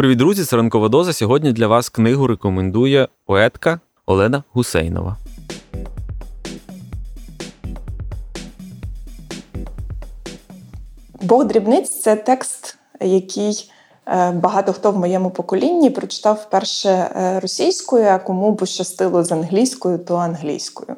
Привіт, 0.00 0.18
друзі! 0.18 0.44
Це 0.44 0.56
ранкова 0.56 0.88
доза. 0.88 1.12
Сьогодні 1.12 1.52
для 1.52 1.66
вас 1.66 1.88
книгу 1.88 2.26
рекомендує 2.26 3.08
поетка 3.26 3.80
Олена 4.06 4.44
Гусейнова. 4.52 5.16
Бог 11.22 11.44
дрібниць 11.44 12.00
це 12.00 12.16
текст, 12.16 12.78
який 13.00 13.70
е, 14.06 14.30
багато 14.30 14.72
хто 14.72 14.90
в 14.90 14.98
моєму 14.98 15.30
поколінні 15.30 15.90
прочитав 15.90 16.44
вперше 16.46 16.88
е, 16.88 17.40
російською, 17.40 18.04
а 18.04 18.18
кому 18.18 18.56
пощастило 18.56 19.24
з 19.24 19.32
англійською, 19.32 19.98
то 19.98 20.16
англійською. 20.16 20.96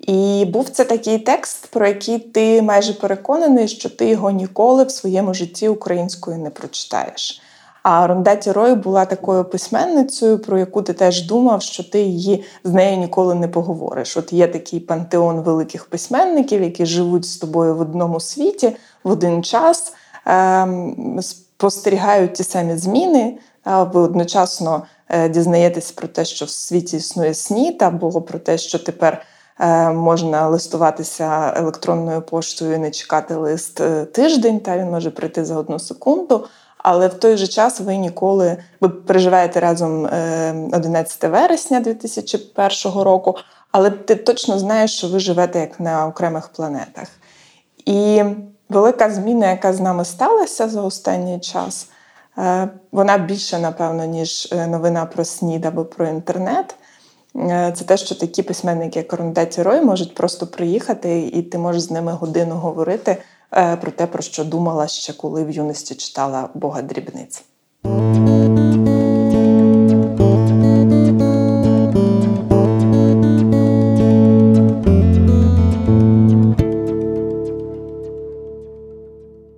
І 0.00 0.44
був 0.44 0.68
це 0.68 0.84
такий 0.84 1.18
текст, 1.18 1.66
про 1.66 1.86
який 1.86 2.18
ти 2.18 2.62
майже 2.62 2.92
переконаний, 2.92 3.68
що 3.68 3.90
ти 3.90 4.08
його 4.08 4.30
ніколи 4.30 4.84
в 4.84 4.90
своєму 4.90 5.34
житті 5.34 5.68
українською 5.68 6.38
не 6.38 6.50
прочитаєш. 6.50 7.41
А 7.82 8.06
Рондаті 8.06 8.52
Рой 8.52 8.74
була 8.74 9.04
такою 9.04 9.44
письменницею, 9.44 10.38
про 10.38 10.58
яку 10.58 10.82
ти 10.82 10.92
теж 10.92 11.26
думав, 11.26 11.62
що 11.62 11.90
ти 11.90 12.00
її 12.00 12.44
з 12.64 12.72
нею 12.72 12.96
ніколи 12.96 13.34
не 13.34 13.48
поговориш. 13.48 14.16
От 14.16 14.32
є 14.32 14.48
такий 14.48 14.80
пантеон 14.80 15.40
великих 15.40 15.84
письменників, 15.84 16.62
які 16.62 16.86
живуть 16.86 17.24
з 17.24 17.36
тобою 17.36 17.76
в 17.76 17.80
одному 17.80 18.20
світі 18.20 18.76
в 19.04 19.10
один 19.10 19.42
час, 19.42 19.92
ем, 20.26 21.18
спостерігають 21.22 22.32
ті 22.32 22.44
самі 22.44 22.76
зміни. 22.76 23.38
Ви 23.64 24.00
одночасно 24.00 24.82
е, 25.08 25.28
дізнаєтесь 25.28 25.92
про 25.92 26.08
те, 26.08 26.24
що 26.24 26.44
в 26.44 26.50
світі 26.50 26.96
існує 26.96 27.34
СНІТ, 27.34 27.82
або 27.82 28.22
про 28.22 28.38
те, 28.38 28.58
що 28.58 28.78
тепер 28.78 29.22
е, 29.60 29.90
можна 29.90 30.48
листуватися 30.48 31.52
електронною 31.56 32.22
поштою 32.22 32.74
і 32.74 32.78
не 32.78 32.90
чекати 32.90 33.34
лист 33.34 33.80
е, 33.80 34.04
тиждень, 34.04 34.60
та 34.60 34.78
він 34.78 34.90
може 34.90 35.10
прийти 35.10 35.44
за 35.44 35.58
одну 35.58 35.78
секунду. 35.78 36.44
Але 36.82 37.08
в 37.08 37.14
той 37.14 37.36
же 37.36 37.46
час 37.46 37.80
ви 37.80 37.96
ніколи 37.96 38.56
ви 38.80 38.88
переживаєте 38.88 39.60
разом 39.60 40.04
11 40.72 41.24
вересня 41.24 41.80
2001 41.80 43.02
року, 43.02 43.36
але 43.72 43.90
ти 43.90 44.14
точно 44.14 44.58
знаєш, 44.58 44.96
що 44.98 45.08
ви 45.08 45.18
живете 45.18 45.60
як 45.60 45.80
на 45.80 46.06
окремих 46.06 46.48
планетах. 46.48 47.08
І 47.86 48.22
велика 48.68 49.10
зміна, 49.10 49.50
яка 49.50 49.72
з 49.72 49.80
нами 49.80 50.04
сталася 50.04 50.68
за 50.68 50.82
останній 50.82 51.40
час, 51.40 51.88
Е, 52.38 52.68
вона 52.92 53.18
більше, 53.18 53.58
напевно, 53.58 54.04
ніж 54.04 54.48
е, 54.52 54.66
новина 54.66 55.06
про 55.06 55.24
СНІД 55.24 55.66
або 55.66 55.84
про 55.84 56.06
інтернет. 56.06 56.74
Е, 57.36 57.72
це 57.76 57.84
те, 57.84 57.96
що 57.96 58.14
такі 58.14 58.42
письменники, 58.42 58.98
як 58.98 59.12
Рондаті 59.12 59.62
Рой, 59.62 59.80
можуть 59.80 60.14
просто 60.14 60.46
приїхати, 60.46 61.20
і 61.20 61.42
ти 61.42 61.58
можеш 61.58 61.82
з 61.82 61.90
ними 61.90 62.12
годину 62.12 62.54
говорити 62.54 63.16
про 63.52 63.90
те, 63.90 64.06
про 64.06 64.22
що 64.22 64.44
думала 64.44 64.86
ще 64.86 65.12
коли 65.12 65.44
в 65.44 65.50
юності 65.50 65.94
читала 65.94 66.48
Бога 66.54 66.82
дрібниць. 66.82 67.44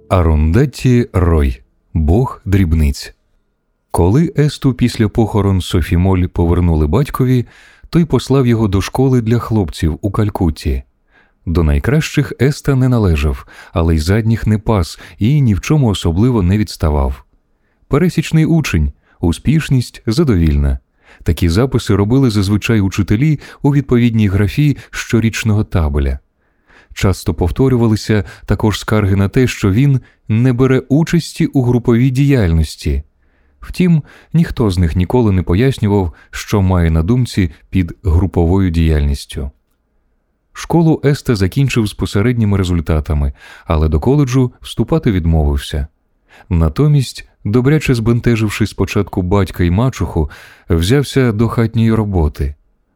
Арундетті 0.09 1.09
Рой 1.13 1.63
Бог 1.95 2.41
дрібниць. 2.45 3.15
Коли 3.91 4.33
Есту 4.39 4.75
після 4.75 5.09
похорон 5.09 5.61
Софімоль 5.61 6.27
повернули 6.27 6.87
батькові, 6.87 7.47
той 7.91 8.05
послав 8.05 8.47
його 8.47 8.69
до 8.69 8.81
школи 8.81 9.21
для 9.21 9.39
хлопців 9.39 9.99
у 10.03 10.11
Калькутті. 10.11 10.83
До 11.47 11.63
найкращих 11.63 12.33
Еста 12.41 12.75
не 12.75 12.89
належав, 12.89 13.47
але 13.73 13.95
й 13.95 13.99
задніх 13.99 14.47
не 14.47 14.59
пас 14.59 14.99
і 15.19 15.41
ні 15.41 15.55
в 15.55 15.61
чому 15.61 15.89
особливо 15.89 16.43
не 16.43 16.59
відставав. 16.59 17.25
Пересічний 17.89 18.47
учень, 18.47 18.93
успішність 19.21 20.03
задовільна. 20.07 20.79
Такі 21.23 21.49
записи 21.49 21.97
робили 21.97 22.31
зазвичай 22.31 22.81
учителі 22.81 23.41
у 23.63 23.75
відповідній 23.75 24.29
графі 24.29 24.77
щорічного 24.91 25.65
табеля. 25.65 26.19
Часто 26.95 27.35
повторювалися 27.35 28.25
також 28.47 28.79
скарги 28.79 29.17
на 29.17 29.29
те, 29.29 29.47
що 29.47 29.71
він 29.71 30.01
не 30.29 30.53
бере 30.53 30.83
участі 30.89 31.47
у 31.47 31.63
груповій 31.63 32.11
діяльності. 32.11 33.03
Втім, 33.61 34.03
ніхто 34.33 34.71
з 34.71 34.79
них 34.79 34.97
ніколи 34.97 35.33
не 35.33 35.43
пояснював, 35.43 36.13
що 36.31 36.63
має 36.63 36.91
на 36.91 37.03
думці 37.03 37.51
під 37.71 37.97
груповою 38.03 38.71
діяльністю. 38.71 39.51
Школу 40.57 41.01
Еста 41.05 41.35
закінчив 41.35 41.87
з 41.87 41.95
посередніми 41.95 42.59
результатами, 42.59 43.33
але 43.65 43.89
до 43.89 44.01
коледжу 44.01 44.53
вступати 44.61 45.13
відмовився. 45.13 45.87
Натомість, 46.49 47.29
добряче 47.45 47.95
збентеживши 47.95 48.67
спочатку 48.67 49.23
батька 49.23 49.65
і 49.65 49.71
мачуху, 49.71 50.31
взявся 50.69 51.33
до 51.33 51.49
хатньої 51.49 51.95
роботи 51.95 52.55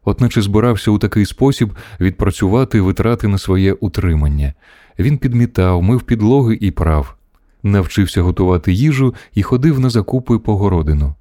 одначе 0.09 0.43
збирався 0.43 0.91
у 0.91 0.99
такий 0.99 1.27
спосіб 1.27 1.73
відпрацювати 2.01 2.81
витрати 2.81 3.29
на 3.29 3.39
своє 3.39 3.73
утримання. 3.73 4.55
Він 4.99 5.19
підмітав, 5.19 5.83
мив 5.83 6.03
підлоги 6.03 6.59
і 6.61 6.71
прав, 6.71 7.15
навчився 7.63 8.23
готувати 8.23 8.73
їжу 8.73 9.15
і 9.35 9.43
ходив 9.43 9.81
на 9.81 9.91
закупи 9.91 10.39
по 10.39 10.57
городину. 10.57 11.15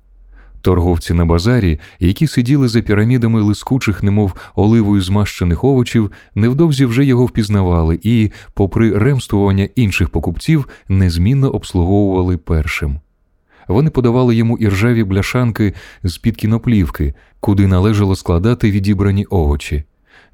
Торговці 0.62 1.14
на 1.14 1.26
базарі, 1.26 1.80
які 2.00 2.28
сиділи 2.28 2.68
за 2.68 2.82
пірамідами 2.82 3.42
лискучих, 3.42 4.04
немов 4.04 4.34
оливою 4.56 5.02
змащених 5.02 5.64
овочів, 5.64 6.12
невдовзі 6.36 6.86
вже 6.86 7.06
його 7.06 7.26
впізнавали 7.26 8.00
і, 8.04 8.32
попри 8.54 8.98
ремствування 8.98 9.70
інших 9.76 10.10
покупців, 10.10 10.68
незмінно 10.90 11.50
обслуговували 11.50 12.38
першим. 12.38 13.00
Вони 13.68 13.90
подавали 13.90 14.36
йому 14.36 14.58
іржаві 14.58 15.04
бляшанки 15.04 15.74
з 16.04 16.18
під 16.18 16.36
кіноплівки, 16.36 17.14
куди 17.40 17.68
належало 17.68 18.16
складати 18.16 18.72
відібрані 18.72 19.26
овочі. 19.26 19.84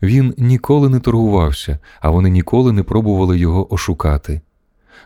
Він 0.02 0.34
ніколи 0.38 0.90
не 0.90 1.00
торгувався, 1.00 1.80
а 2.02 2.10
вони 2.10 2.30
ніколи 2.30 2.72
не 2.72 2.84
пробували 2.84 3.40
його 3.40 3.74
ошукати. 3.74 4.42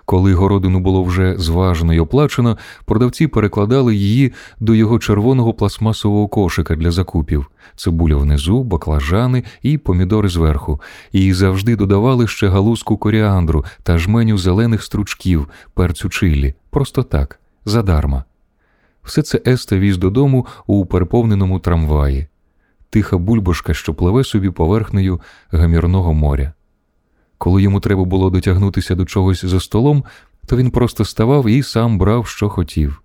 Коли 0.05 0.33
городину 0.33 0.79
було 0.79 1.03
вже 1.03 1.35
зважено 1.37 1.93
й 1.93 1.99
оплачено, 1.99 2.57
продавці 2.85 3.27
перекладали 3.27 3.95
її 3.95 4.33
до 4.59 4.75
його 4.75 4.99
червоного 4.99 5.53
пластмасового 5.53 6.27
кошика 6.27 6.75
для 6.75 6.91
закупів, 6.91 7.51
цибуля 7.75 8.15
внизу, 8.15 8.63
баклажани 8.63 9.43
і 9.61 9.77
помідори 9.77 10.29
зверху, 10.29 10.81
і 11.11 11.33
завжди 11.33 11.75
додавали 11.75 12.27
ще 12.27 12.47
галузку 12.47 12.97
коріандру 12.97 13.65
та 13.83 13.97
жменю 13.97 14.37
зелених 14.37 14.83
стручків, 14.83 15.47
перцю 15.73 16.09
чилі, 16.09 16.55
просто 16.69 17.03
так 17.03 17.39
задарма. 17.65 18.23
Все 19.03 19.21
це 19.21 19.41
Еста 19.47 19.77
віз 19.77 19.97
додому 19.97 20.45
у 20.67 20.85
переповненому 20.85 21.59
трамваї, 21.59 22.27
тиха 22.89 23.17
бульбашка, 23.17 23.73
що 23.73 23.93
пливе 23.93 24.23
собі 24.23 24.49
поверхнею 24.49 25.21
гамірного 25.51 26.13
моря. 26.13 26.53
Коли 27.37 27.61
йому 27.61 27.79
треба 27.79 28.05
було 28.05 28.29
дотягнутися 28.29 28.95
до 28.95 29.05
чогось 29.05 29.45
за 29.45 29.59
столом, 29.59 30.03
то 30.45 30.57
він 30.57 30.71
просто 30.71 31.05
ставав 31.05 31.47
і 31.47 31.63
сам 31.63 31.97
брав, 31.97 32.27
що 32.27 32.49
хотів. 32.49 33.01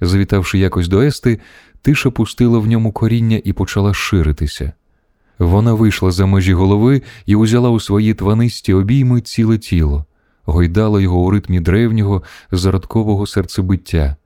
Завітавши 0.00 0.58
якось 0.58 0.88
до 0.88 1.00
Ести, 1.00 1.40
тиша 1.82 2.10
пустила 2.10 2.58
в 2.58 2.66
ньому 2.66 2.92
коріння 2.92 3.40
і 3.44 3.52
почала 3.52 3.94
ширитися. 3.94 4.72
Вона 5.38 5.74
вийшла 5.74 6.10
за 6.10 6.26
межі 6.26 6.54
голови 6.54 7.02
і 7.26 7.36
узяла 7.36 7.70
у 7.70 7.80
свої 7.80 8.14
тванисті 8.14 8.74
обійми 8.74 9.20
ціле 9.20 9.58
тіло 9.58 10.04
гойдала 10.48 11.00
його 11.00 11.20
у 11.20 11.30
ритмі 11.30 11.60
древнього 11.60 12.22
зародкового 12.50 13.26
серцебиття. 13.26 14.16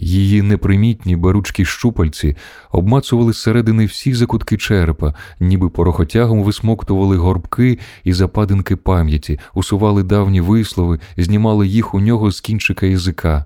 Її 0.00 0.42
непримітні 0.42 1.16
баручкі 1.16 1.64
щупальці 1.64 2.36
обмацували 2.72 3.32
зсередини 3.32 3.86
всі 3.86 4.14
закутки 4.14 4.56
черепа, 4.56 5.14
ніби 5.40 5.68
порохотягом 5.68 6.42
висмоктували 6.42 7.16
горбки 7.16 7.78
і 8.04 8.12
западинки 8.12 8.76
пам'яті, 8.76 9.38
усували 9.54 10.02
давні 10.02 10.40
вислови, 10.40 11.00
знімали 11.16 11.66
їх 11.66 11.94
у 11.94 12.00
нього 12.00 12.30
з 12.30 12.40
кінчика 12.40 12.86
язика. 12.86 13.44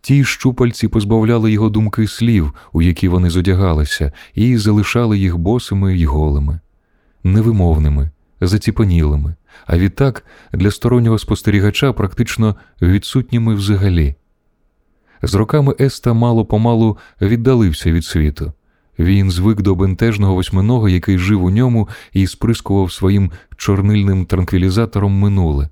Ті 0.00 0.24
щупальці 0.24 0.88
позбавляли 0.88 1.52
його 1.52 1.68
думки 1.68 2.08
слів, 2.08 2.54
у 2.72 2.82
які 2.82 3.08
вони 3.08 3.30
зодягалися, 3.30 4.12
і 4.34 4.56
залишали 4.56 5.18
їх 5.18 5.38
босими 5.38 5.96
й 5.98 6.04
голими, 6.04 6.60
невимовними, 7.24 8.10
заціпанілими, 8.40 9.34
а 9.66 9.78
відтак 9.78 10.24
для 10.52 10.70
стороннього 10.70 11.18
спостерігача 11.18 11.92
практично 11.92 12.56
відсутніми 12.82 13.54
взагалі. 13.54 14.14
З 15.22 15.34
роками 15.34 15.74
Еста 15.80 16.12
мало 16.12 16.44
помалу 16.44 16.98
віддалився 17.20 17.92
від 17.92 18.04
світу. 18.04 18.52
Він 18.98 19.30
звик 19.30 19.62
до 19.62 19.74
бентежного 19.74 20.34
восьминога, 20.34 20.88
який 20.88 21.18
жив 21.18 21.44
у 21.44 21.50
ньому 21.50 21.88
і 22.12 22.26
сприскував 22.26 22.92
своїм 22.92 23.30
чорнильним 23.56 24.26
транквілізатором 24.26 25.12
минуле. 25.12 25.68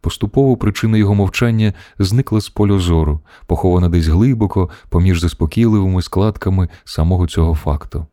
Поступово 0.00 0.56
причина 0.56 0.98
його 0.98 1.14
мовчання 1.14 1.72
зникла 1.98 2.40
з 2.40 2.48
поля 2.48 2.78
зору, 2.78 3.20
похована 3.46 3.88
десь 3.88 4.06
глибоко, 4.06 4.70
поміж 4.88 5.20
заспокійливими 5.20 6.02
складками 6.02 6.68
самого 6.84 7.26
цього 7.26 7.54
факту. 7.54 8.06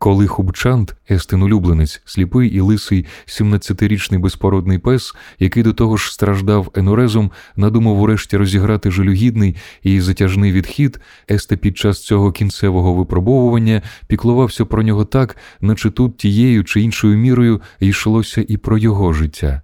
Коли 0.00 0.26
Хубчант, 0.26 0.94
Естин 1.10 1.42
улюбленець, 1.42 2.02
сліпий 2.04 2.48
і 2.48 2.60
лисий 2.60 3.06
17-річний 3.26 4.18
безпородний 4.18 4.78
пес, 4.78 5.14
який 5.38 5.62
до 5.62 5.72
того 5.72 5.96
ж 5.96 6.12
страждав 6.12 6.70
енорезом, 6.74 7.30
надумав 7.56 8.00
урешті 8.00 8.36
розіграти 8.36 8.90
жалюгідний 8.90 9.56
і 9.82 10.00
затяжний 10.00 10.52
відхід, 10.52 11.00
Есте 11.30 11.56
під 11.56 11.78
час 11.78 12.04
цього 12.04 12.32
кінцевого 12.32 12.94
випробовування 12.94 13.82
піклувався 14.06 14.64
про 14.64 14.82
нього 14.82 15.04
так, 15.04 15.36
наче 15.60 15.90
тут 15.90 16.16
тією 16.16 16.64
чи 16.64 16.80
іншою 16.80 17.18
мірою 17.18 17.60
йшлося 17.80 18.44
і 18.48 18.56
про 18.56 18.78
його 18.78 19.12
життя. 19.12 19.62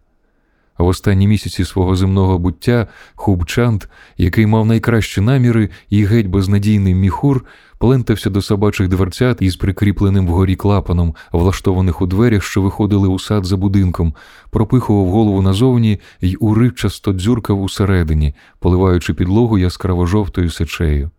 В 0.78 0.86
останні 0.86 1.28
місяці 1.28 1.64
свого 1.64 1.96
земного 1.96 2.38
буття 2.38 2.86
Хубчант, 3.14 3.88
який 4.16 4.46
мав 4.46 4.66
найкращі 4.66 5.20
наміри 5.20 5.70
і 5.90 6.04
геть 6.04 6.26
безнадійний 6.26 6.94
міхур, 6.94 7.44
плентався 7.78 8.30
до 8.30 8.42
собачих 8.42 8.88
дверцят 8.88 9.42
із 9.42 9.56
прикріпленим 9.56 10.26
вгорі 10.26 10.56
клапаном, 10.56 11.14
влаштованих 11.32 12.02
у 12.02 12.06
дверях, 12.06 12.42
що 12.42 12.62
виходили 12.62 13.08
у 13.08 13.18
сад 13.18 13.44
за 13.44 13.56
будинком, 13.56 14.14
пропихував 14.50 15.10
голову 15.10 15.42
назовні 15.42 16.00
й 16.20 16.36
уривчасто 16.40 17.12
дзюркав 17.12 17.62
усередині, 17.62 18.34
поливаючи 18.58 19.14
підлогу 19.14 19.58
яскраво 19.58 20.06
жовтою 20.06 20.50
сечею. 20.50 21.10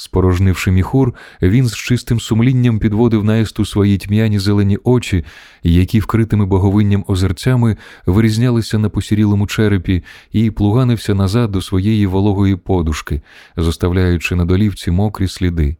Спорожнивши 0.00 0.70
міхур, 0.70 1.14
він 1.42 1.66
з 1.66 1.76
чистим 1.76 2.20
сумлінням 2.20 2.78
підводив 2.78 3.24
на 3.24 3.40
есту 3.40 3.64
свої 3.64 3.98
тьмяні 3.98 4.38
зелені 4.38 4.78
очі, 4.84 5.24
які 5.62 6.00
вкритими 6.00 6.46
боговинням 6.46 7.04
озерцями 7.08 7.76
вирізнялися 8.06 8.78
на 8.78 8.88
посірілому 8.88 9.46
черепі, 9.46 10.04
і 10.32 10.50
плуганився 10.50 11.14
назад 11.14 11.50
до 11.50 11.62
своєї 11.62 12.06
вологої 12.06 12.56
подушки, 12.56 13.22
зоставляючи 13.56 14.34
на 14.34 14.44
долівці 14.44 14.90
мокрі 14.90 15.28
сліди. 15.28 15.76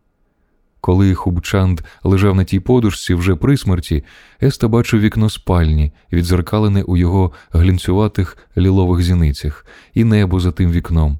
Коли 0.80 1.14
Хубчанд 1.14 1.80
лежав 2.04 2.34
на 2.34 2.44
тій 2.44 2.60
подушці 2.60 3.14
вже 3.14 3.34
при 3.36 3.56
смерті, 3.56 4.04
Еста 4.42 4.68
бачив 4.68 5.00
вікно 5.00 5.30
спальні, 5.30 5.92
відзеркалене 6.12 6.82
у 6.82 6.96
його 6.96 7.32
глінцюватих 7.52 8.38
лілових 8.56 9.02
зіницях, 9.02 9.66
і 9.94 10.04
небо 10.04 10.40
за 10.40 10.52
тим 10.52 10.70
вікном 10.70 11.18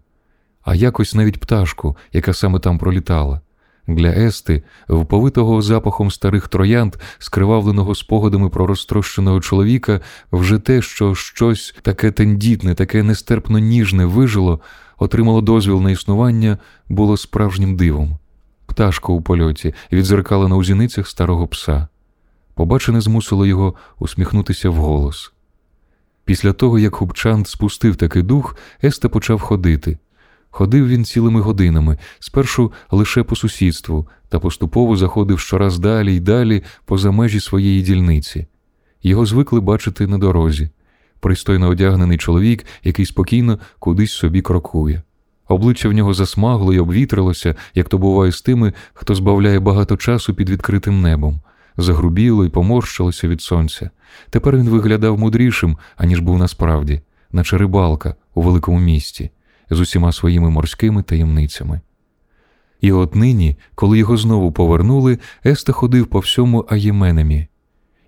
а 0.62 0.74
якось 0.74 1.14
навіть 1.14 1.40
пташку, 1.40 1.96
яка 2.12 2.34
саме 2.34 2.58
там 2.58 2.78
пролітала. 2.78 3.40
Для 3.88 4.08
Ести, 4.08 4.62
вповитого 4.88 5.62
запахом 5.62 6.10
старих 6.10 6.48
троянд, 6.48 6.96
скривавленого 7.18 7.94
спогадами 7.94 8.48
про 8.48 8.66
розтрощеного 8.66 9.40
чоловіка, 9.40 10.00
вже 10.32 10.58
те, 10.58 10.82
що 10.82 11.14
щось 11.14 11.74
таке 11.82 12.10
тендітне, 12.10 12.74
таке 12.74 13.02
нестерпно 13.02 13.58
ніжне 13.58 14.04
вижило, 14.04 14.60
отримало 14.98 15.40
дозвіл 15.40 15.80
на 15.80 15.90
існування, 15.90 16.58
було 16.88 17.16
справжнім 17.16 17.76
дивом. 17.76 18.18
Пташка 18.66 19.12
у 19.12 19.22
польоті 19.22 19.74
відзеркалена 19.92 20.56
у 20.56 20.64
зіницях 20.64 21.08
старого 21.08 21.46
пса. 21.46 21.88
Побачене 22.54 23.00
змусило 23.00 23.46
його 23.46 23.74
усміхнутися 23.98 24.70
вголос. 24.70 25.32
Після 26.24 26.52
того, 26.52 26.78
як 26.78 26.94
Хубчант 26.94 27.48
спустив 27.48 27.96
такий 27.96 28.22
дух, 28.22 28.56
Еста 28.84 29.08
почав 29.08 29.40
ходити. 29.40 29.98
Ходив 30.50 30.88
він 30.88 31.04
цілими 31.04 31.40
годинами, 31.40 31.98
спершу 32.18 32.72
лише 32.90 33.22
по 33.22 33.36
сусідству, 33.36 34.08
та 34.28 34.38
поступово 34.38 34.96
заходив 34.96 35.40
щораз 35.40 35.78
далі 35.78 36.14
й 36.14 36.20
далі 36.20 36.62
поза 36.84 37.10
межі 37.10 37.40
своєї 37.40 37.82
дільниці. 37.82 38.46
Його 39.02 39.26
звикли 39.26 39.60
бачити 39.60 40.06
на 40.06 40.18
дорозі. 40.18 40.70
Пристойно 41.20 41.68
одягнений 41.68 42.18
чоловік, 42.18 42.64
який 42.84 43.06
спокійно 43.06 43.58
кудись 43.78 44.12
собі 44.12 44.42
крокує. 44.42 45.02
Обличчя 45.48 45.88
в 45.88 45.92
нього 45.92 46.14
засмагло 46.14 46.74
й 46.74 46.78
обвітрилося, 46.78 47.54
як 47.74 47.88
то 47.88 47.98
буває 47.98 48.32
з 48.32 48.42
тими, 48.42 48.72
хто 48.94 49.14
збавляє 49.14 49.60
багато 49.60 49.96
часу 49.96 50.34
під 50.34 50.50
відкритим 50.50 51.00
небом, 51.00 51.40
загрубіло 51.76 52.44
й 52.44 52.48
поморщилося 52.48 53.28
від 53.28 53.40
сонця. 53.40 53.90
Тепер 54.30 54.56
він 54.56 54.68
виглядав 54.68 55.18
мудрішим, 55.18 55.76
аніж 55.96 56.20
був 56.20 56.38
насправді, 56.38 57.00
наче 57.32 57.58
рибалка 57.58 58.14
у 58.34 58.42
великому 58.42 58.78
місті 58.78 59.30
з 59.70 59.80
усіма 59.80 60.12
своїми 60.12 60.50
морськими 60.50 61.02
таємницями. 61.02 61.80
І 62.80 62.92
от 62.92 63.14
нині, 63.14 63.56
коли 63.74 63.98
його 63.98 64.16
знову 64.16 64.52
повернули, 64.52 65.18
Еста 65.46 65.72
ходив 65.72 66.06
по 66.06 66.18
всьому 66.18 66.66
Аєменемі. 66.68 67.46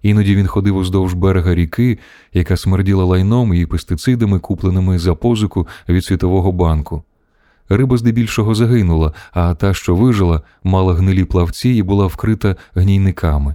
Іноді 0.03 0.37
він 0.37 0.47
ходив 0.47 0.77
уздовж 0.77 1.15
берега 1.15 1.55
ріки, 1.55 1.99
яка 2.33 2.57
смерділа 2.57 3.05
лайном 3.05 3.55
і 3.55 3.67
пестицидами, 3.67 4.39
купленими 4.39 4.99
за 4.99 5.15
позику 5.15 5.69
від 5.89 6.05
Світового 6.05 6.53
банку. 6.53 7.03
Риба 7.69 7.97
здебільшого 7.97 8.55
загинула, 8.55 9.13
а 9.33 9.55
та, 9.55 9.75
що 9.75 9.95
вижила, 9.95 10.43
мала 10.65 10.95
гнилі 10.95 11.25
плавці 11.25 11.69
і 11.69 11.83
була 11.83 12.07
вкрита 12.07 12.57
гнійниками. 12.75 13.55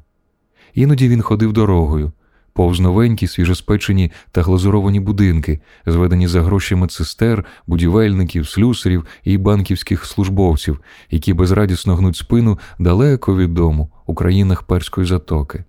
Іноді 0.73 1.09
він 1.09 1.21
ходив 1.21 1.53
дорогою, 1.53 2.11
повз 2.55 2.79
новенькі, 2.79 3.27
свіжоспечені 3.27 4.11
та 4.31 4.41
глазуровані 4.41 4.99
будинки, 4.99 5.59
зведені 5.85 6.27
за 6.27 6.41
гроші 6.41 6.75
медсестер, 6.75 7.45
будівельників, 7.67 8.47
слюсарів 8.47 9.05
і 9.23 9.37
банківських 9.37 10.05
службовців, 10.05 10.79
які 11.11 11.33
безрадісно 11.33 11.95
гнуть 11.95 12.15
спину 12.15 12.59
далеко 12.79 13.37
від 13.37 13.53
дому 13.53 13.89
у 14.05 14.13
країнах 14.13 14.63
перської 14.63 15.07
затоки. 15.07 15.63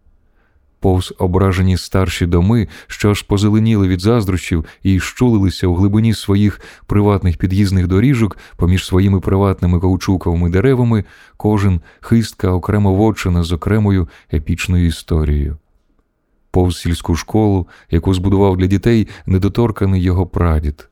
Повз 0.81 1.15
ображені 1.19 1.77
старші 1.77 2.27
доми, 2.27 2.69
що 2.87 3.11
аж 3.11 3.23
позеленіли 3.23 3.89
від 3.89 4.01
заздрощів 4.01 4.65
і 4.83 5.01
щулилися 5.01 5.67
у 5.67 5.75
глибині 5.75 6.15
своїх 6.15 6.61
приватних 6.87 7.37
під'їзних 7.37 7.87
доріжок 7.87 8.39
поміж 8.57 8.87
своїми 8.87 9.21
приватними 9.21 9.81
каучуковими 9.81 10.51
деревами, 10.51 11.05
кожен 11.37 11.81
хистка 12.01 12.51
окремо 12.51 12.95
вочина 12.95 13.43
з 13.43 13.53
окремою 13.53 14.09
епічною 14.33 14.87
історією 14.87 15.59
повз 16.57 16.79
сільську 16.79 17.17
школу, 17.17 17.67
яку 17.91 18.15
збудував 18.15 18.57
для 18.57 18.67
дітей 18.67 19.09
недоторканий 19.27 20.03
його 20.03 20.27
прадід, 20.27 20.89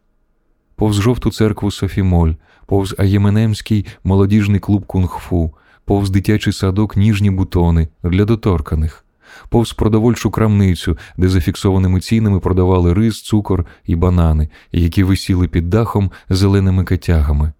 повз 0.76 0.96
жовту 0.96 1.30
церкву 1.30 1.70
Софімоль, 1.70 2.32
повз 2.66 2.94
Аєменемський 2.98 3.86
молодіжний 4.04 4.60
клуб 4.60 4.86
кунг-фу, 4.86 5.50
повз 5.84 6.10
дитячий 6.10 6.52
садок 6.52 6.96
ніжні 6.96 7.30
бутони 7.30 7.88
для 8.02 8.24
доторканих, 8.24 9.04
повз 9.48 9.72
продовольчу 9.72 10.30
крамницю, 10.30 10.98
де 11.16 11.28
зафіксованими 11.28 12.00
цінами 12.00 12.40
продавали 12.40 12.94
рис, 12.94 13.22
цукор 13.22 13.66
і 13.84 13.96
банани, 13.96 14.48
які 14.72 15.02
висіли 15.02 15.48
під 15.48 15.70
дахом 15.70 16.10
зеленими 16.28 16.84
кетягами 16.84 17.52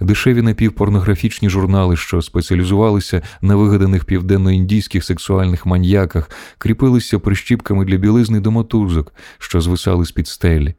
дешеві 0.00 0.42
напівпорнографічні 0.42 1.48
журнали, 1.48 1.96
що 1.96 2.22
спеціалізувалися 2.22 3.22
на 3.42 3.56
вигаданих 3.56 4.04
південноіндійських 4.04 5.04
сексуальних 5.04 5.66
маньяках, 5.66 6.30
кріпилися 6.58 7.18
прищіпками 7.18 7.84
для 7.84 7.96
білизни 7.96 8.40
до 8.40 8.50
мотузок, 8.50 9.12
що 9.38 9.60
звисали 9.60 10.04
з 10.04 10.12
під 10.12 10.28
стелі. 10.28 10.74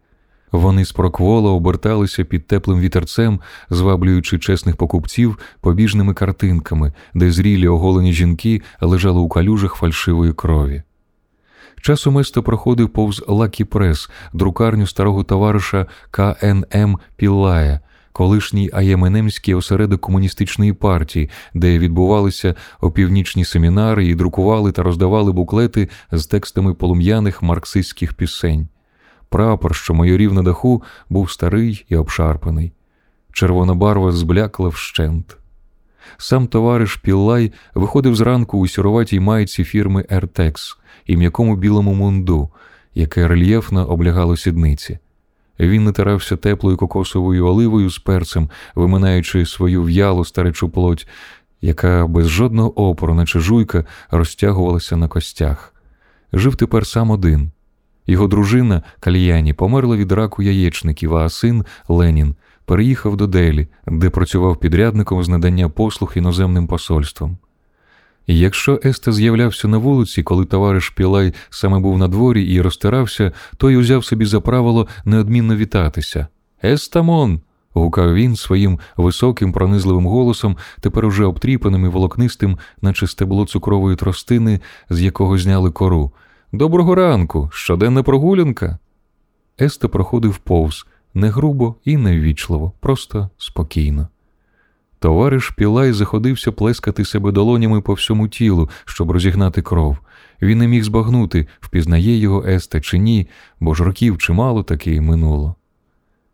Вони 0.52 0.86
спроквола 0.86 1.52
оберталися 1.52 2.24
під 2.24 2.48
теплим 2.48 2.80
вітерцем, 2.80 3.40
зваблюючи 3.70 4.40
чесних 4.40 4.76
покупців 4.76 5.40
побіжними 5.62 6.14
картинками, 6.14 6.94
де 7.14 7.32
зрілі 7.32 7.68
оголені 7.68 8.14
жінки 8.14 8.62
лежали 8.82 9.20
у 9.20 9.30
калюжах 9.30 9.76
фальшивої 9.76 10.34
крові. 10.34 10.84
Часом 11.82 12.18
Есто 12.18 12.44
проходив 12.44 12.90
повз 12.90 13.24
Лакі 13.28 13.64
Прес, 13.64 14.10
друкарню 14.34 14.88
старого 14.88 15.24
товариша 15.24 15.86
КНМ 16.12 17.00
Піллая, 17.16 17.80
колишній 18.16 18.70
Аєменемський 18.74 19.54
осередок 19.54 20.02
комуністичної 20.02 20.74
партії, 20.74 21.30
де 21.54 21.80
відбувалися 21.80 22.56
опівнічні 22.82 23.46
семінари 23.46 24.08
і 24.08 24.16
друкували 24.16 24.72
та 24.72 24.84
роздавали 24.84 25.32
буклети 25.32 25.90
з 26.12 26.26
текстами 26.26 26.74
полум'яних 26.74 27.42
марксистських 27.42 28.14
пісень. 28.14 28.68
Прапор, 29.30 29.76
що 29.76 29.94
майорів 29.94 30.34
на 30.34 30.44
даху, 30.44 30.84
був 31.10 31.32
старий 31.32 31.86
і 31.90 31.96
обшарпаний. 31.96 32.74
Червона 33.34 33.74
барва 33.74 34.12
зблякла 34.12 34.70
вщент. 34.70 35.38
Сам 36.18 36.48
товариш 36.48 36.96
Піллай 36.96 37.52
виходив 37.74 38.16
зранку 38.16 38.58
у 38.58 38.68
сіроватій 38.68 39.20
майці 39.20 39.64
фірми 39.64 40.06
Ертекс 40.10 40.78
і 41.06 41.18
м'якому 41.18 41.56
білому 41.56 41.94
мунду, 41.94 42.50
яке 42.94 43.28
рельєфно 43.28 43.86
облягало 43.86 44.38
сідниці. 44.38 45.00
Він 45.60 45.84
натирався 45.84 46.38
теплою 46.38 46.78
кокосовою 46.78 47.48
оливою 47.48 47.90
з 47.90 48.00
перцем, 48.00 48.50
виминаючи 48.76 49.46
свою 49.46 49.84
в'ялу 49.84 50.26
старечу 50.26 50.70
плоть, 50.70 51.08
яка 51.62 52.08
без 52.08 52.28
жодного 52.28 52.90
опору, 52.90 53.14
наче 53.14 53.40
жуйка, 53.40 53.86
розтягувалася 54.12 54.98
на 54.98 55.08
костях. 55.08 55.74
Жив 56.34 56.56
тепер 56.56 56.88
сам 56.88 57.12
один. 57.12 57.52
Його 58.08 58.28
дружина 58.28 58.84
Кальяні 59.00 59.54
померла 59.54 59.98
від 59.98 60.12
раку 60.12 60.42
яєчників, 60.42 61.16
а 61.16 61.30
син 61.30 61.66
Ленін 61.88 62.36
переїхав 62.66 63.18
до 63.18 63.28
Делі, 63.28 63.68
де 63.88 64.10
працював 64.10 64.60
підрядником 64.60 65.24
з 65.24 65.30
надання 65.30 65.70
послуг 65.70 66.14
іноземним 66.16 66.68
посольством. 66.68 67.38
Якщо 68.28 68.80
Еста 68.86 69.12
з'являвся 69.12 69.68
на 69.68 69.78
вулиці, 69.78 70.24
коли 70.24 70.46
товариш 70.46 70.90
Пілай 70.90 71.34
саме 71.50 71.80
був 71.80 71.98
на 71.98 72.08
дворі 72.08 72.44
і 72.44 72.62
розтирався, 72.62 73.32
той 73.58 73.78
узяв 73.78 74.06
собі 74.06 74.26
за 74.26 74.42
правило 74.42 74.88
неодмінно 75.06 75.56
вітатися. 75.56 76.28
Естамон. 76.64 77.42
гукав 77.74 78.14
він 78.14 78.36
своїм 78.36 78.80
високим, 78.98 79.54
пронизливим 79.54 80.06
голосом, 80.06 80.58
тепер 80.82 81.06
уже 81.06 81.26
обтріпаним 81.26 81.86
і 81.86 81.88
волокнистим, 81.88 82.58
наче 82.82 83.08
стебло 83.08 83.46
цукрової 83.46 83.96
тростини, 83.96 84.60
з 84.90 85.02
якого 85.02 85.38
зняли 85.38 85.72
кору. 85.72 86.12
Доброго 86.52 86.96
ранку, 86.96 87.50
щоденна 87.54 88.04
прогулянка. 88.04 88.78
Еста 89.62 89.88
проходив 89.88 90.38
повз 90.38 90.86
не 91.14 91.30
грубо 91.30 91.76
і 91.86 91.98
не 91.98 92.20
ввічливо, 92.20 92.74
просто 92.80 93.30
спокійно. 93.38 94.08
Товариш 95.06 95.50
Пілай 95.50 95.92
заходився 95.92 96.52
плескати 96.52 97.06
себе 97.06 97.32
долонями 97.32 97.82
по 97.82 97.94
всьому 97.94 98.28
тілу, 98.28 98.70
щоб 98.86 99.12
розігнати 99.12 99.62
кров. 99.62 99.98
Він 100.42 100.58
не 100.58 100.68
міг 100.68 100.84
збагнути, 100.84 101.48
впізнає 101.60 102.18
його 102.18 102.44
Еста 102.48 102.82
чи 102.82 102.98
ні, 102.98 103.28
бо 103.60 103.74
ж 103.74 103.84
років 103.84 104.18
чимало 104.18 104.64
таки 104.64 105.02
минуло. 105.02 105.56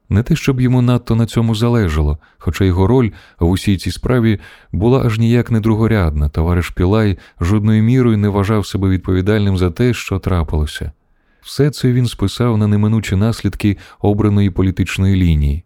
Не 0.09 0.23
те, 0.23 0.35
щоб 0.35 0.61
йому 0.61 0.81
надто 0.81 1.15
на 1.15 1.25
цьому 1.25 1.55
залежало, 1.55 2.17
хоча 2.37 2.65
його 2.65 2.87
роль 2.87 3.09
в 3.39 3.49
усій 3.49 3.77
цій 3.77 3.91
справі 3.91 4.39
була 4.71 5.03
аж 5.05 5.19
ніяк 5.19 5.51
не 5.51 5.59
другорядна, 5.59 6.29
товариш 6.29 6.69
Пілай 6.69 7.17
жодною 7.41 7.83
мірою 7.83 8.17
не 8.17 8.29
вважав 8.29 8.65
себе 8.65 8.89
відповідальним 8.89 9.57
за 9.57 9.71
те, 9.71 9.93
що 9.93 10.19
трапилося. 10.19 10.91
Все 11.41 11.69
це 11.69 11.91
він 11.91 12.05
списав 12.05 12.57
на 12.57 12.67
неминучі 12.67 13.15
наслідки 13.15 13.77
обраної 13.99 14.49
політичної 14.49 15.15
лінії. 15.15 15.63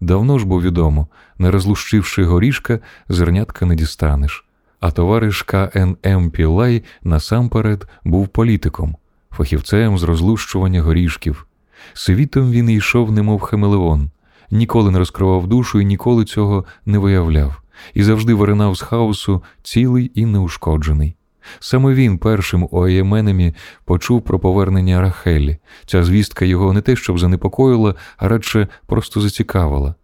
Давно 0.00 0.38
ж 0.38 0.46
бо 0.46 0.60
відомо, 0.60 1.06
не 1.38 1.50
розлущивши 1.50 2.24
горішка, 2.24 2.80
зернятка 3.08 3.66
не 3.66 3.74
дістанеш. 3.74 4.44
А 4.80 4.90
товариш 4.90 5.42
КНМ 5.42 6.30
Пілай 6.30 6.84
насамперед 7.02 7.88
був 8.04 8.28
політиком, 8.28 8.96
фахівцем 9.30 9.98
з 9.98 10.02
розлущування 10.02 10.82
горішків. 10.82 11.46
Світом 11.94 12.50
він 12.50 12.70
йшов, 12.70 13.12
немов 13.12 13.40
Хамелеон, 13.40 14.10
ніколи 14.50 14.90
не 14.90 14.98
розкривав 14.98 15.46
душу 15.46 15.80
і 15.80 15.84
ніколи 15.84 16.24
цього 16.24 16.64
не 16.86 16.98
виявляв, 16.98 17.62
і 17.94 18.02
завжди 18.02 18.34
виринав 18.34 18.74
з 18.74 18.82
хаосу 18.82 19.42
цілий 19.62 20.12
і 20.14 20.26
неушкоджений. 20.26 21.17
Саме 21.60 21.94
він 21.94 22.18
першим 22.18 22.68
у 22.70 22.82
Аєменемі 22.84 23.54
почув 23.84 24.22
про 24.22 24.38
повернення 24.38 25.00
Рахелі. 25.00 25.58
Ця 25.86 26.04
звістка 26.04 26.44
його 26.44 26.72
не 26.72 26.80
те, 26.80 26.96
щоб 26.96 27.18
занепокоїла, 27.18 27.94
а 28.16 28.28
радше 28.28 28.68
просто 28.86 29.20
зацікавила. 29.20 29.94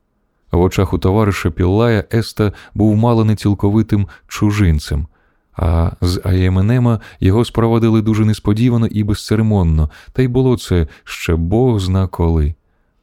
В 0.52 0.60
очах 0.60 0.92
у 0.92 0.98
товариша 0.98 1.50
Піллая 1.50 2.04
Еста 2.12 2.52
був 2.74 2.96
мало 2.96 3.24
не 3.24 3.36
цілковитим 3.36 4.08
чужинцем, 4.28 5.06
а 5.56 5.90
з 6.00 6.20
Аєменема 6.24 7.00
його 7.20 7.44
спровадили 7.44 8.02
дуже 8.02 8.24
несподівано 8.24 8.86
і 8.86 9.04
безцеремонно, 9.04 9.90
та 10.12 10.22
й 10.22 10.28
було 10.28 10.58
це 10.58 10.86
ще 11.04 11.34
Бог 11.34 11.80
зна 11.80 12.06
коли. 12.06 12.54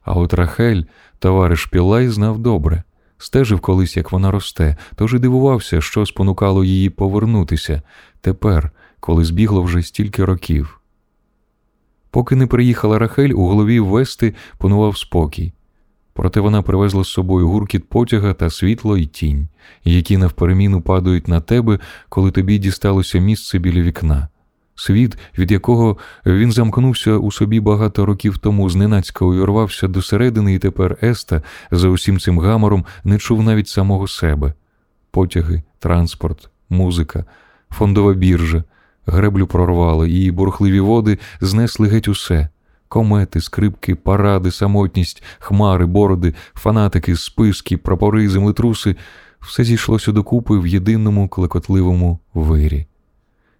А 0.04 0.14
от 0.14 0.34
Рахель, 0.34 0.84
товариш 1.20 1.66
Пілай, 1.66 2.08
знав 2.08 2.40
добре, 2.40 2.84
стежив 3.18 3.60
колись, 3.60 3.98
як 3.98 4.12
вона 4.12 4.32
росте, 4.32 4.78
тож 4.96 5.14
і 5.14 5.20
дивувався, 5.20 5.82
що 5.82 6.06
спонукало 6.06 6.64
її 6.64 6.90
повернутися 6.90 7.82
тепер, 8.22 8.72
коли 9.00 9.26
збігло 9.26 9.64
вже 9.64 9.82
стільки 9.82 10.26
років. 10.26 10.82
Поки 12.12 12.36
не 12.36 12.48
приїхала 12.48 13.00
Рахель, 13.00 13.30
у 13.30 13.48
голові 13.48 13.80
Вести 13.80 14.34
панував 14.58 14.98
спокій. 14.98 15.54
Проте 16.14 16.40
вона 16.40 16.62
привезла 16.62 17.04
з 17.04 17.08
собою 17.08 17.48
гуркіт 17.48 17.90
потяга 17.90 18.34
та 18.34 18.50
світло 18.50 18.98
і 18.98 19.06
тінь, 19.06 19.48
які 19.84 20.18
навпереміну 20.18 20.82
падають 20.82 21.28
на 21.28 21.42
тебе, 21.42 21.80
коли 22.10 22.32
тобі 22.32 22.58
дісталося 22.58 23.20
місце 23.20 23.60
біля 23.60 23.82
вікна. 23.82 24.28
Світ, 24.76 25.18
від 25.38 25.52
якого 25.52 25.98
він 26.26 26.52
замкнувся 26.52 27.12
у 27.12 27.32
собі 27.32 27.60
багато 27.60 28.06
років 28.06 28.38
тому, 28.38 28.70
зненацька 28.70 29.26
увірвався 29.26 29.88
до 29.88 30.02
середини, 30.02 30.54
і 30.54 30.60
тепер 30.60 30.98
Еста 31.04 31.42
за 31.72 31.90
усім 31.90 32.20
цим 32.20 32.40
гамором 32.40 32.86
не 33.04 33.18
чув 33.18 33.44
навіть 33.44 33.68
самого 33.68 34.08
себе. 34.08 34.54
Потяги, 35.12 35.64
транспорт, 35.80 36.50
музика, 36.70 37.26
фондова 37.72 38.14
біржа, 38.14 38.64
греблю 39.06 39.48
прорвало, 39.48 40.06
її 40.06 40.32
бурхливі 40.32 40.80
води 40.80 41.18
знесли 41.42 41.88
геть 41.88 42.08
усе 42.08 42.50
комети, 42.92 43.42
скрипки, 43.42 43.96
паради, 43.96 44.52
самотність, 44.52 45.24
хмари, 45.40 45.86
бороди, 45.86 46.34
фанатики, 46.54 47.16
списки, 47.16 47.78
прапори, 47.78 48.30
землетруси 48.30 48.96
все 49.42 49.64
зійшлося 49.64 50.12
докупи 50.12 50.60
в 50.60 50.68
єдиному 50.68 51.30
клекотливому 51.30 52.20
вирі. 52.34 52.86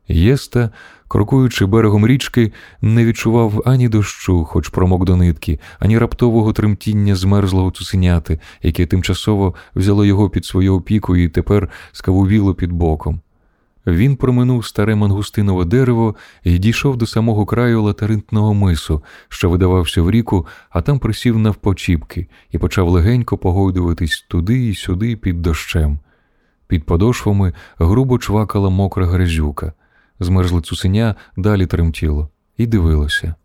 Єста, 0.08 0.70
крокуючи 1.08 1.66
берегом 1.66 2.08
річки, 2.08 2.52
не 2.82 3.06
відчував 3.06 3.64
ані 3.66 3.90
дощу, 3.90 4.46
хоч 4.46 4.70
промок 4.70 5.06
до 5.06 5.16
нитки, 5.16 5.60
ані 5.80 5.98
раптового 5.98 6.54
тремтіння 6.54 7.16
змерзлого 7.16 7.72
цуценяти, 7.72 8.40
яке 8.64 8.86
тимчасово 8.86 9.56
взяло 9.76 10.06
його 10.06 10.30
під 10.30 10.46
свою 10.46 10.76
опіку 10.76 11.16
і 11.16 11.30
тепер 11.30 11.70
скавувіло 11.92 12.54
під 12.54 12.72
боком. 12.72 13.22
Він 13.88 14.16
проминув 14.16 14.66
старе 14.66 14.96
мангустинове 14.96 15.66
дерево 15.66 16.16
і 16.44 16.58
дійшов 16.58 16.98
до 16.98 17.08
самого 17.08 17.46
краю 17.46 17.82
латаринтного 17.82 18.54
мису, 18.54 19.04
що 19.30 19.50
видавався 19.50 20.02
в 20.02 20.12
ріку, 20.12 20.48
а 20.70 20.82
там 20.82 21.00
присів 21.00 21.40
навпочіпки 21.40 22.28
і 22.52 22.58
почав 22.58 22.90
легенько 22.90 23.38
погойдуватись 23.38 24.26
туди 24.30 24.68
і 24.68 24.76
сюди 24.76 25.16
під 25.16 25.42
дощем. 25.42 26.00
Під 26.68 26.86
подошвами 26.86 27.54
грубо 27.78 28.20
чвакала 28.20 28.70
мокра 28.70 29.06
грязюка, 29.06 29.74
змерзле 30.20 30.62
цусеня 30.62 31.16
далі 31.38 31.66
тремтіло, 31.66 32.30
і 32.58 32.68
дивилося. 32.68 33.36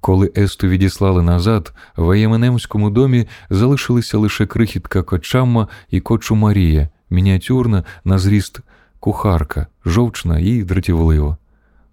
Коли 0.00 0.32
Есту 0.36 0.68
відіслали 0.68 1.22
назад, 1.22 1.74
в 1.96 2.10
Аєменемському 2.10 2.90
домі 2.90 3.26
залишилися 3.50 4.18
лише 4.18 4.46
крихітка 4.46 5.02
кочамма 5.02 5.68
і 5.90 6.00
кочу 6.00 6.34
Марія, 6.34 6.88
мініатюрна 7.10 7.84
на 8.04 8.18
зріст 8.18 8.60
кухарка, 9.02 9.66
жовчна 9.86 10.38
і 10.38 10.62
дратівлива. 10.62 11.36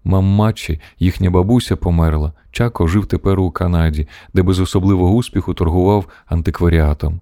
Маммачі, 0.04 0.80
їхня 0.98 1.30
бабуся 1.30 1.76
померла, 1.76 2.32
Чако 2.50 2.86
жив 2.86 3.06
тепер 3.06 3.40
у 3.40 3.50
Канаді, 3.50 4.08
де 4.34 4.42
без 4.42 4.60
особливого 4.60 5.14
успіху 5.14 5.54
торгував 5.54 6.06
антикваріатом. 6.26 7.20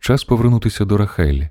Час 0.00 0.24
повернутися 0.24 0.84
до 0.84 0.96
Рахелі. 0.96 1.48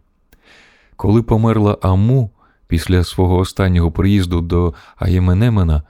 Коли 0.96 1.24
померла 1.24 1.78
Аму 1.82 2.30
після 2.68 3.04
свого 3.04 3.38
останнього 3.38 3.92
приїзду 3.92 4.42
до 4.42 4.74
Аєменемена, 4.96 5.84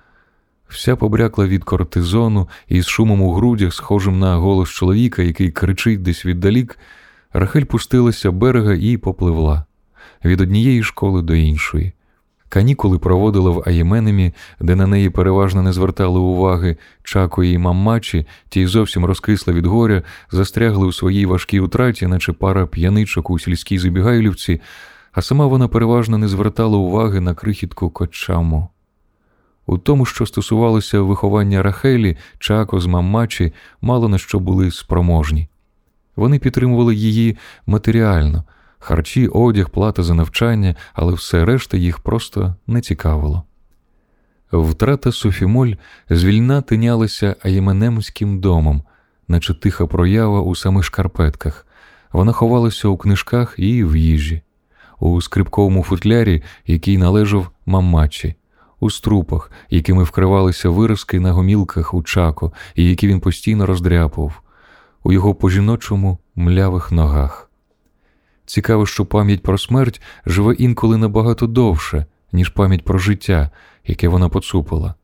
вся 0.67 0.95
побрякла 0.95 1.47
від 1.47 1.63
кортизону 1.63 2.49
і 2.67 2.81
з 2.81 2.87
шумом 2.87 3.21
у 3.21 3.33
грудях, 3.33 3.73
схожим 3.73 4.19
на 4.19 4.35
голос 4.35 4.69
чоловіка, 4.69 5.21
який 5.21 5.51
кричить 5.51 6.01
десь 6.01 6.25
віддалік, 6.25 6.79
Рахель 7.33 7.63
пустилася 7.63 8.31
берега 8.31 8.73
і 8.73 8.97
попливла 8.97 9.66
від 10.25 10.41
однієї 10.41 10.83
школи 10.83 11.21
до 11.21 11.35
іншої. 11.35 11.93
Канікули 12.49 12.99
проводила 12.99 13.51
в 13.51 13.63
Аєменемі, 13.65 14.33
де 14.59 14.75
на 14.75 14.87
неї 14.87 15.09
переважно 15.09 15.61
не 15.61 15.73
звертали 15.73 16.19
уваги 16.19 16.77
Чако 17.03 17.43
і 17.43 17.57
маммачі, 17.57 18.27
ті 18.49 18.67
зовсім 18.67 19.05
розкисли 19.05 19.53
від 19.53 19.65
горя, 19.65 20.03
застрягли 20.31 20.87
у 20.87 20.91
своїй 20.91 21.25
важкій 21.25 21.59
утраті, 21.59 22.07
наче 22.07 22.33
пара 22.33 22.67
п'яничок 22.67 23.29
у 23.29 23.39
сільській 23.39 23.79
забігайлівці, 23.79 24.61
а 25.11 25.21
сама 25.21 25.47
вона 25.47 25.67
переважно 25.67 26.17
не 26.17 26.27
звертала 26.27 26.77
уваги 26.77 27.19
на 27.19 27.33
крихітку 27.33 27.89
кочаму. 27.89 28.69
У 29.65 29.77
тому, 29.77 30.05
що 30.05 30.25
стосувалося 30.25 31.01
виховання 31.01 31.63
Рахелі, 31.63 32.17
Чако 32.39 32.79
з 32.79 32.85
маммачі, 32.85 33.53
мало 33.81 34.09
на 34.09 34.17
що 34.17 34.39
були 34.39 34.71
спроможні. 34.71 35.47
Вони 36.15 36.39
підтримували 36.39 36.95
її 36.95 37.37
матеріально 37.65 38.43
харчі, 38.79 39.27
одяг, 39.27 39.69
плата 39.69 40.03
за 40.03 40.13
навчання, 40.13 40.75
але 40.93 41.13
все 41.13 41.45
решта 41.45 41.77
їх 41.77 41.99
просто 41.99 42.55
не 42.67 42.81
цікавило. 42.81 43.43
Втрата 44.51 45.11
Софімоль 45.11 45.73
звільна 46.09 46.61
тинялася 46.61 47.35
Аєменемським 47.43 48.39
домом, 48.39 48.83
наче 49.27 49.53
тиха 49.53 49.87
проява 49.87 50.41
у 50.41 50.55
самих 50.55 50.83
шкарпетках. 50.83 51.67
Вона 52.11 52.31
ховалася 52.31 52.87
у 52.87 52.97
книжках 52.97 53.55
і 53.57 53.83
в 53.83 53.95
їжі, 53.95 54.41
у 54.99 55.21
скрипковому 55.21 55.83
футлярі, 55.83 56.43
який 56.65 56.97
належав 56.97 57.49
мамачі, 57.65 58.35
у 58.79 58.89
струпах, 58.89 59.51
якими 59.69 60.03
вкривалися 60.03 60.69
виразки 60.69 61.19
на 61.19 61.31
гомілках 61.31 61.93
у 61.93 62.03
чако, 62.03 62.53
і 62.75 62.89
які 62.89 63.07
він 63.07 63.19
постійно 63.19 63.65
роздряпував, 63.65 64.41
у 65.03 65.11
його 65.11 65.35
по 65.35 65.49
жіночому 65.49 66.17
млявих 66.35 66.91
ногах. 66.91 67.46
Цікаво, 68.47 68.85
що 68.85 69.05
пам'ять 69.05 69.43
про 69.43 69.57
смерть 69.57 70.01
живе 70.25 70.53
інколи 70.53 70.97
набагато 70.97 71.47
довше, 71.47 72.05
ніж 72.31 72.49
пам'ять 72.49 72.83
про 72.83 72.99
життя, 72.99 73.51
яке 73.87 74.07
вона 74.07 74.29
поцупила. 74.29 74.95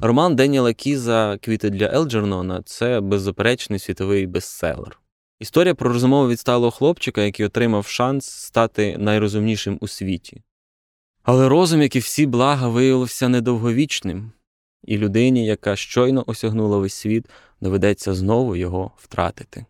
Роман 0.00 0.36
Деніела 0.36 0.72
Кіза 0.72 1.38
Квіти 1.42 1.70
для 1.70 1.86
Елджернона 1.86 2.62
це 2.64 3.00
беззаперечний 3.00 3.78
світовий 3.78 4.26
бестселер. 4.26 5.00
Історія 5.40 5.74
про 5.74 5.92
розумово 5.92 6.28
відсталого 6.28 6.70
хлопчика, 6.70 7.20
який 7.20 7.46
отримав 7.46 7.86
шанс 7.86 8.26
стати 8.26 8.96
найрозумнішим 8.98 9.78
у 9.80 9.88
світі. 9.88 10.42
Але 11.22 11.48
розум, 11.48 11.82
як 11.82 11.96
і 11.96 11.98
всі 11.98 12.26
блага, 12.26 12.68
виявився 12.68 13.28
недовговічним 13.28 14.32
і 14.88 14.98
людині, 14.98 15.46
яка 15.46 15.76
щойно 15.76 16.24
осягнула 16.26 16.78
весь 16.78 16.94
світ, 16.94 17.26
доведеться 17.60 18.14
знову 18.14 18.56
його 18.56 18.90
втратити. 18.96 19.66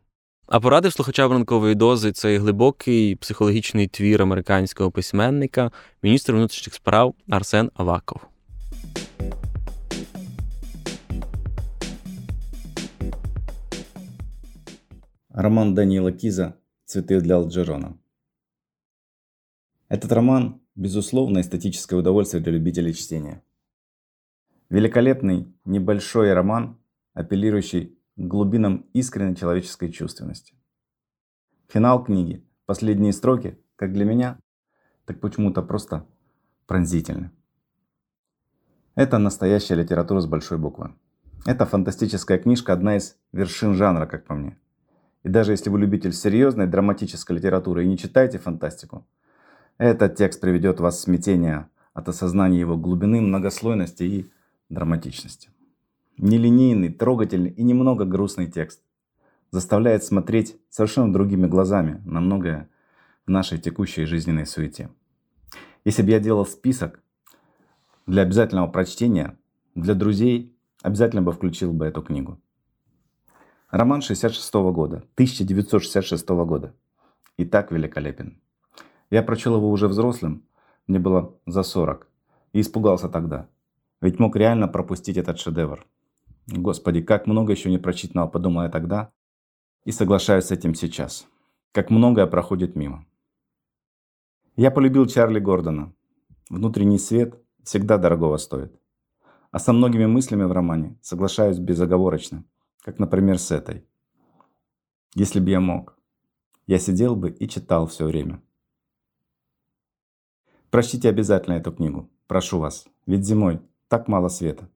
А 0.46 0.60
поради 0.60 0.90
слухача 0.90 1.28
ранкової 1.28 1.74
дози 1.74 2.12
цей 2.12 2.38
глибокий 2.38 3.16
психологічний 3.16 3.86
твір 3.86 4.22
американського 4.22 4.90
письменника, 4.90 5.70
міністр 6.02 6.32
внутрішніх 6.32 6.74
справ 6.74 7.14
Арсен 7.28 7.70
Аваков. 7.74 8.20
Роман 15.30 15.74
Даниила 15.74 16.12
Киза 16.12 16.52
«Цветы 16.86 17.20
для 17.20 17.34
Алджерона». 17.34 17.94
Этот 19.90 20.12
роман– 20.12 20.60
безусловно 20.76 21.40
эстетическое 21.40 21.98
удовольствие 21.98 22.42
для 22.42 22.52
любителей 22.52 22.94
чтения. 22.94 23.42
Великолепный, 24.70 25.54
небольшой 25.64 26.32
роман, 26.32 26.78
апеллирующий 27.14 27.98
к 28.16 28.20
глубинам 28.20 28.86
искренней 28.92 29.36
человеческой 29.36 29.90
чувственности. 29.90 30.54
Финал 31.68 32.04
книги, 32.04 32.46
последние 32.66 33.12
строки, 33.12 33.58
как 33.76 33.92
для 33.92 34.04
меня, 34.04 34.38
так 35.04 35.20
почему-то 35.20 35.62
просто 35.62 36.06
пронзительны. 36.66 37.30
Это 38.94 39.18
настоящая 39.18 39.76
литература 39.76 40.20
с 40.20 40.26
большой 40.26 40.58
буквы. 40.58 40.94
Это 41.46 41.66
фантастическая 41.66 42.38
книжка, 42.38 42.72
одна 42.72 42.96
из 42.96 43.16
вершин 43.32 43.74
жанра, 43.74 44.06
как 44.06 44.26
по 44.26 44.34
мне– 44.34 44.58
и 45.24 45.28
даже 45.28 45.52
если 45.52 45.70
вы 45.70 45.80
любитель 45.80 46.12
серьезной 46.12 46.66
драматической 46.66 47.36
литературы 47.36 47.84
и 47.84 47.88
не 47.88 47.98
читаете 47.98 48.38
фантастику, 48.38 49.06
этот 49.76 50.16
текст 50.16 50.40
приведет 50.40 50.80
вас 50.80 50.96
в 50.96 51.00
смятение 51.00 51.68
от 51.92 52.08
осознания 52.08 52.60
его 52.60 52.76
глубины, 52.76 53.20
многослойности 53.20 54.02
и 54.04 54.30
драматичности. 54.68 55.50
Нелинейный, 56.16 56.92
трогательный 56.92 57.50
и 57.50 57.62
немного 57.62 58.04
грустный 58.04 58.50
текст 58.50 58.82
заставляет 59.50 60.04
смотреть 60.04 60.56
совершенно 60.68 61.12
другими 61.12 61.46
глазами 61.46 62.02
на 62.04 62.20
многое 62.20 62.68
в 63.26 63.30
нашей 63.30 63.58
текущей 63.58 64.04
жизненной 64.04 64.46
суете. 64.46 64.90
Если 65.84 66.02
бы 66.02 66.10
я 66.10 66.20
делал 66.20 66.44
список 66.44 67.00
для 68.06 68.22
обязательного 68.22 68.66
прочтения, 68.66 69.38
для 69.74 69.94
друзей, 69.94 70.56
обязательно 70.82 71.22
бы 71.22 71.32
включил 71.32 71.72
бы 71.72 71.86
эту 71.86 72.02
книгу. 72.02 72.40
Роман 73.70 74.00
66 74.00 74.54
-го 74.54 74.72
года, 74.72 75.04
1966 75.14 76.44
года. 76.44 76.74
И 77.36 77.44
так 77.44 77.70
великолепен. 77.70 78.40
Я 79.10 79.22
прочел 79.22 79.56
его 79.56 79.70
уже 79.70 79.88
взрослым, 79.88 80.42
мне 80.86 80.98
было 80.98 81.34
за 81.46 81.62
40, 81.62 82.08
и 82.52 82.60
испугался 82.60 83.08
тогда. 83.08 83.48
Ведь 84.00 84.18
мог 84.18 84.36
реально 84.36 84.68
пропустить 84.68 85.16
этот 85.16 85.38
шедевр. 85.38 85.86
Господи, 86.46 87.02
как 87.02 87.26
много 87.26 87.52
еще 87.52 87.70
не 87.70 87.78
прочитанного, 87.78 88.28
подумал 88.28 88.62
я 88.62 88.68
тогда, 88.68 89.12
и 89.84 89.92
соглашаюсь 89.92 90.44
с 90.44 90.50
этим 90.50 90.74
сейчас. 90.74 91.26
Как 91.72 91.90
многое 91.90 92.26
проходит 92.26 92.76
мимо. 92.76 93.06
Я 94.56 94.70
полюбил 94.70 95.06
Чарли 95.06 95.40
Гордона. 95.40 95.92
Внутренний 96.48 96.98
свет 96.98 97.40
всегда 97.62 97.98
дорогого 97.98 98.36
стоит. 98.38 98.72
А 99.50 99.58
со 99.58 99.72
многими 99.72 100.06
мыслями 100.06 100.44
в 100.44 100.52
романе 100.52 100.98
соглашаюсь 101.02 101.58
безоговорочно– 101.58 102.44
как, 102.88 102.98
например, 102.98 103.38
с 103.38 103.50
этой. 103.50 103.84
Если 105.14 105.40
бы 105.40 105.50
я 105.50 105.60
мог, 105.60 105.98
я 106.66 106.78
сидел 106.78 107.16
бы 107.16 107.30
и 107.30 107.46
читал 107.46 107.86
все 107.86 108.06
время. 108.06 108.42
Прочтите 110.70 111.10
обязательно 111.10 111.56
эту 111.56 111.70
книгу, 111.70 112.10
прошу 112.26 112.58
вас, 112.58 112.86
ведь 113.04 113.26
зимой 113.26 113.60
так 113.88 114.08
мало 114.08 114.28
света. 114.30 114.66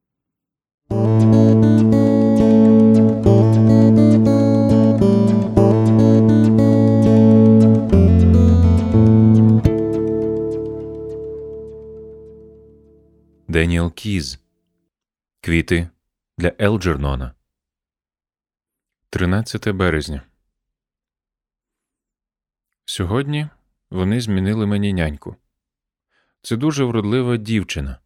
Деніел 13.49 13.93
Кіз 13.95 14.39
Квіти 15.41 15.89
для 16.39 16.53
Елджернона 16.61 17.35
13 19.11 19.69
березня. 19.69 20.23
Сьогодні 22.85 23.49
вони 23.91 24.21
змінили 24.21 24.67
мені 24.67 24.93
няньку. 24.93 25.37
Це 26.43 26.57
дуже 26.57 26.85
вродлива 26.85 27.37
дівчина. 27.37 28.02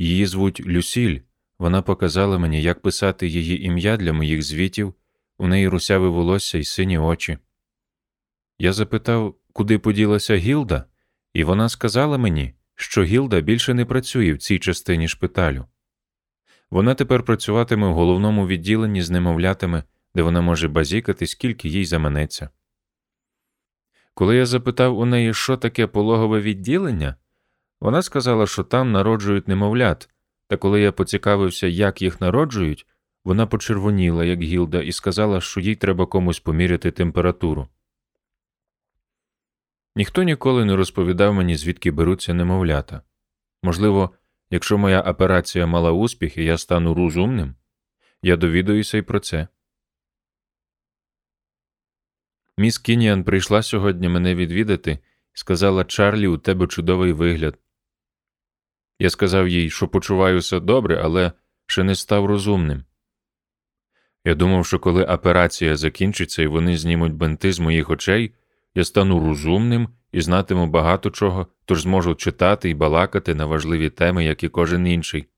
Її 0.00 0.26
звуть 0.26 0.66
Люсіль. 0.66 1.20
Вона 1.58 1.82
показала 1.82 2.38
мені, 2.38 2.62
як 2.62 2.82
писати 2.82 3.28
її 3.28 3.64
ім'я 3.64 3.96
для 3.96 4.12
моїх 4.12 4.42
звітів, 4.42 4.94
у 5.38 5.46
неї 5.46 5.68
русяве 5.68 6.08
волосся 6.08 6.58
і 6.58 6.64
сині 6.64 6.98
очі. 6.98 7.38
Я 8.58 8.72
запитав, 8.72 9.34
куди 9.52 9.78
поділася 9.78 10.36
Гілда, 10.36 10.84
і 11.34 11.44
вона 11.44 11.68
сказала 11.68 12.18
мені, 12.18 12.54
що 12.74 13.02
Гілда 13.02 13.40
більше 13.40 13.74
не 13.74 13.84
працює 13.84 14.32
в 14.32 14.38
цій 14.38 14.58
частині 14.58 15.08
шпиталю. 15.08 15.64
Вона 16.70 16.94
тепер 16.94 17.22
працюватиме 17.22 17.88
в 17.88 17.94
головному 17.94 18.46
відділенні 18.46 19.02
з 19.02 19.10
немовлятами 19.10 19.82
де 20.14 20.22
вона 20.22 20.40
може 20.40 20.68
базікати, 20.68 21.26
скільки 21.26 21.68
їй 21.68 21.84
заманеться. 21.84 22.50
Коли 24.14 24.36
я 24.36 24.46
запитав 24.46 24.98
у 24.98 25.04
неї, 25.04 25.34
що 25.34 25.56
таке 25.56 25.86
пологове 25.86 26.40
відділення, 26.40 27.16
вона 27.80 28.02
сказала, 28.02 28.46
що 28.46 28.64
там 28.64 28.92
народжують 28.92 29.48
немовлят, 29.48 30.08
та 30.48 30.56
коли 30.56 30.80
я 30.80 30.92
поцікавився, 30.92 31.66
як 31.66 32.02
їх 32.02 32.20
народжують, 32.20 32.86
вона 33.24 33.46
почервоніла, 33.46 34.24
як 34.24 34.42
гілда, 34.42 34.82
і 34.82 34.92
сказала, 34.92 35.40
що 35.40 35.60
їй 35.60 35.76
треба 35.76 36.06
комусь 36.06 36.40
поміряти 36.40 36.90
температуру. 36.90 37.68
Ніхто 39.96 40.22
ніколи 40.22 40.64
не 40.64 40.76
розповідав 40.76 41.34
мені, 41.34 41.56
звідки 41.56 41.90
беруться 41.90 42.34
немовлята. 42.34 43.02
Можливо, 43.62 44.10
якщо 44.50 44.78
моя 44.78 45.00
операція 45.00 45.66
мала 45.66 45.92
успіх 45.92 46.36
і 46.36 46.44
я 46.44 46.58
стану 46.58 46.94
розумним, 46.94 47.54
я 48.22 48.36
довідуюся 48.36 48.98
й 48.98 49.02
про 49.02 49.20
це. 49.20 49.48
Міс 52.58 52.78
Кініан 52.78 53.24
прийшла 53.24 53.62
сьогодні 53.62 54.08
мене 54.08 54.34
відвідати 54.34 54.90
і 54.90 54.98
сказала 55.32 55.84
Чарлі, 55.84 56.26
у 56.26 56.38
тебе 56.38 56.66
чудовий 56.66 57.12
вигляд. 57.12 57.58
Я 59.02 59.10
сказав 59.10 59.48
їй, 59.48 59.70
що 59.70 59.88
почуваюся 59.88 60.60
добре, 60.60 61.00
але 61.04 61.32
ще 61.66 61.84
не 61.84 61.94
став 61.94 62.26
розумним. 62.26 62.84
Я 64.24 64.34
думав, 64.34 64.66
що 64.66 64.78
коли 64.78 65.04
операція 65.04 65.76
закінчиться 65.76 66.42
і 66.42 66.46
вони 66.46 66.76
знімуть 66.76 67.12
бенти 67.12 67.52
з 67.52 67.58
моїх 67.60 67.90
очей, 67.90 68.34
я 68.74 68.84
стану 68.84 69.20
розумним 69.20 69.88
і 70.12 70.20
знатиму 70.20 70.66
багато 70.66 71.10
чого, 71.10 71.46
тож 71.64 71.82
зможу 71.82 72.14
читати 72.14 72.70
і 72.70 72.74
балакати 72.74 73.34
на 73.34 73.46
важливі 73.46 73.90
теми, 73.90 74.24
як 74.24 74.42
і 74.42 74.48
кожен 74.48 74.86
інший. 74.86 75.28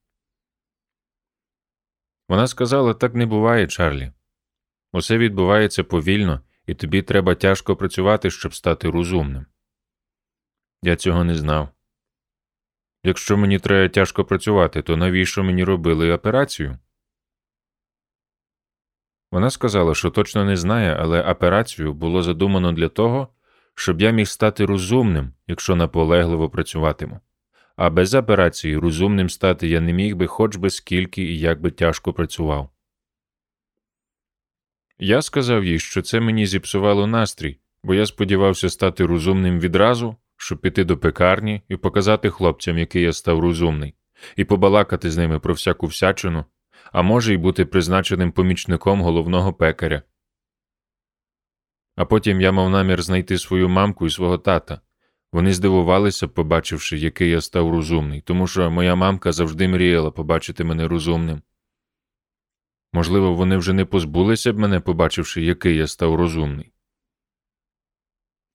Вона 2.28 2.46
сказала 2.46 2.94
так 2.94 3.14
не 3.14 3.26
буває, 3.26 3.66
Чарлі. 3.66 4.12
Усе 4.92 5.18
відбувається 5.18 5.84
повільно 5.84 6.40
і 6.66 6.74
тобі 6.74 7.02
треба 7.02 7.34
тяжко 7.34 7.76
працювати, 7.76 8.30
щоб 8.30 8.54
стати 8.54 8.90
розумним. 8.90 9.46
Я 10.82 10.96
цього 10.96 11.24
не 11.24 11.34
знав. 11.34 11.68
Якщо 13.04 13.36
мені 13.36 13.58
треба 13.58 13.88
тяжко 13.88 14.24
працювати, 14.24 14.82
то 14.82 14.96
навіщо 14.96 15.44
мені 15.44 15.64
робили 15.64 16.12
операцію? 16.12 16.78
Вона 19.32 19.50
сказала, 19.50 19.94
що 19.94 20.10
точно 20.10 20.44
не 20.44 20.56
знає, 20.56 20.96
але 21.00 21.22
операцію 21.22 21.94
було 21.94 22.22
задумано 22.22 22.72
для 22.72 22.88
того, 22.88 23.28
щоб 23.74 24.00
я 24.00 24.10
міг 24.10 24.28
стати 24.28 24.64
розумним, 24.64 25.32
якщо 25.46 25.76
наполегливо 25.76 26.50
працюватиму. 26.50 27.20
А 27.76 27.90
без 27.90 28.14
операції 28.14 28.76
розумним 28.76 29.30
стати 29.30 29.68
я 29.68 29.80
не 29.80 29.92
міг 29.92 30.16
би 30.16 30.26
хоч 30.26 30.56
би 30.56 30.70
скільки 30.70 31.22
і 31.22 31.38
як 31.38 31.60
би 31.60 31.70
тяжко 31.70 32.12
працював. 32.12 32.70
Я 34.98 35.22
сказав 35.22 35.64
їй, 35.64 35.78
що 35.78 36.02
це 36.02 36.20
мені 36.20 36.46
зіпсувало 36.46 37.06
настрій, 37.06 37.58
бо 37.82 37.94
я 37.94 38.06
сподівався 38.06 38.70
стати 38.70 39.06
розумним 39.06 39.60
відразу, 39.60 40.16
щоб 40.42 40.58
піти 40.58 40.84
до 40.84 40.98
пекарні 40.98 41.62
і 41.68 41.76
показати 41.76 42.30
хлопцям, 42.30 42.78
який 42.78 43.02
я 43.02 43.12
став 43.12 43.40
розумний, 43.40 43.94
і 44.36 44.44
побалакати 44.44 45.10
з 45.10 45.16
ними 45.16 45.38
про 45.38 45.54
всяку 45.54 45.86
всячину, 45.86 46.44
а 46.92 47.02
може 47.02 47.34
й 47.34 47.36
бути 47.36 47.64
призначеним 47.64 48.32
помічником 48.32 49.00
головного 49.00 49.52
пекаря. 49.52 50.02
А 51.96 52.04
потім 52.04 52.40
я 52.40 52.52
мав 52.52 52.70
намір 52.70 53.02
знайти 53.02 53.38
свою 53.38 53.68
мамку 53.68 54.06
і 54.06 54.10
свого 54.10 54.38
тата. 54.38 54.80
Вони 55.32 55.52
здивувалися, 55.52 56.28
побачивши, 56.28 56.98
який 56.98 57.30
я 57.30 57.40
став 57.40 57.70
розумний, 57.70 58.20
тому 58.20 58.46
що 58.46 58.70
моя 58.70 58.94
мамка 58.94 59.32
завжди 59.32 59.68
мріяла 59.68 60.10
побачити 60.10 60.64
мене 60.64 60.88
розумним. 60.88 61.42
Можливо, 62.92 63.34
вони 63.34 63.56
вже 63.56 63.72
не 63.72 63.84
позбулися 63.84 64.52
б 64.52 64.58
мене, 64.58 64.80
побачивши, 64.80 65.42
який 65.42 65.76
я 65.76 65.86
став 65.86 66.14
розумний. 66.14 66.71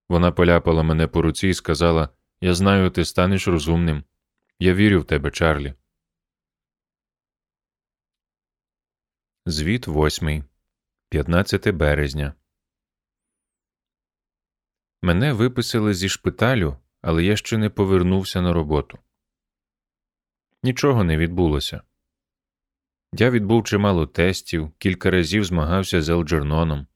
Вона 0.09 0.31
поляпала 0.31 0.83
мене 0.83 1.07
по 1.07 1.21
руці 1.21 1.47
і 1.47 1.53
сказала 1.53 2.09
Я 2.41 2.53
знаю, 2.53 2.89
ти 2.89 3.05
станеш 3.05 3.47
розумним. 3.47 4.03
Я 4.59 4.73
вірю 4.73 5.01
в 5.01 5.05
тебе, 5.05 5.31
Чарлі. 5.31 5.73
Звіт 9.45 9.87
8. 9.87 10.43
15 11.09 11.69
березня. 11.69 12.33
Мене 15.01 15.33
виписали 15.33 15.93
зі 15.93 16.09
шпиталю, 16.09 16.77
але 17.01 17.23
я 17.23 17.35
ще 17.35 17.57
не 17.57 17.69
повернувся 17.69 18.41
на 18.41 18.53
роботу. 18.53 18.99
Нічого 20.63 21.03
не 21.03 21.17
відбулося. 21.17 21.81
Я 23.13 23.29
відбув 23.29 23.63
чимало 23.63 24.07
тестів, 24.07 24.71
кілька 24.77 25.11
разів 25.11 25.43
змагався 25.43 26.01
з 26.01 26.09
Елджерноном. 26.09 26.87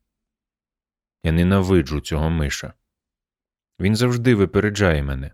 Я 1.23 1.31
ненавиджу 1.31 2.01
цього 2.01 2.29
миша. 2.29 2.73
Він 3.81 3.95
завжди 3.95 4.35
випереджає 4.35 5.03
мене. 5.03 5.31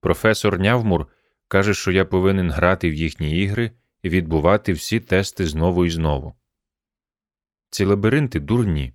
Професор 0.00 0.58
Нявмур 0.58 1.06
каже, 1.48 1.74
що 1.74 1.92
я 1.92 2.04
повинен 2.04 2.50
грати 2.50 2.90
в 2.90 2.94
їхні 2.94 3.42
ігри 3.42 3.70
і 4.02 4.08
відбувати 4.08 4.72
всі 4.72 5.00
тести 5.00 5.46
знову 5.46 5.84
і 5.84 5.90
знову. 5.90 6.34
Ці 7.70 7.84
лабіринти 7.84 8.40
дурні, 8.40 8.94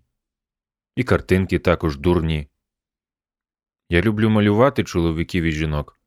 і 0.95 1.03
картинки 1.03 1.59
також 1.59 1.97
дурні. 1.97 2.47
Я 3.89 4.01
люблю 4.01 4.29
малювати 4.29 4.83
чоловіків 4.83 5.43
і 5.43 5.51
жінок, 5.51 5.99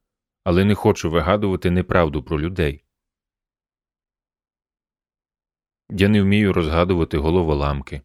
але 0.45 0.65
не 0.65 0.75
хочу 0.75 1.11
вигадувати 1.11 1.71
неправду 1.71 2.23
про 2.23 2.41
людей. 2.41 2.85
Я 5.91 6.09
не 6.09 6.23
вмію 6.23 6.53
розгадувати 6.53 7.19
головоламки. 7.19 8.03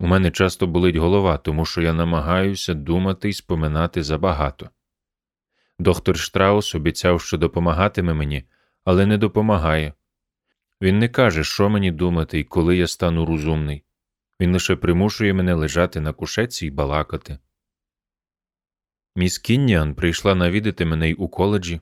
У 0.00 0.06
мене 0.06 0.30
часто 0.30 0.66
болить 0.66 0.96
голова, 0.96 1.38
тому 1.38 1.64
що 1.64 1.82
я 1.82 1.92
намагаюся 1.92 2.74
думати 2.74 3.28
і 3.28 3.32
споминати 3.32 4.02
забагато. 4.02 4.70
Доктор 5.78 6.18
Штраус 6.18 6.74
обіцяв, 6.74 7.20
що 7.20 7.38
допомагатиме 7.38 8.14
мені, 8.14 8.44
але 8.84 9.06
не 9.06 9.18
допомагає. 9.18 9.92
Він 10.82 10.98
не 10.98 11.08
каже, 11.08 11.44
що 11.44 11.68
мені 11.68 11.90
думати 11.90 12.38
і 12.38 12.44
коли 12.44 12.76
я 12.76 12.86
стану 12.86 13.26
розумний. 13.26 13.84
Він 14.40 14.52
лише 14.52 14.76
примушує 14.76 15.34
мене 15.34 15.54
лежати 15.54 16.00
на 16.00 16.12
кушеці 16.12 16.66
і 16.66 16.70
балакати. 16.70 17.38
Міс 19.16 19.38
Кінніан 19.38 19.94
прийшла 19.94 20.34
навідати 20.34 20.84
мене 20.84 21.10
й 21.10 21.16
у 21.18 21.28
коледжі. 21.28 21.80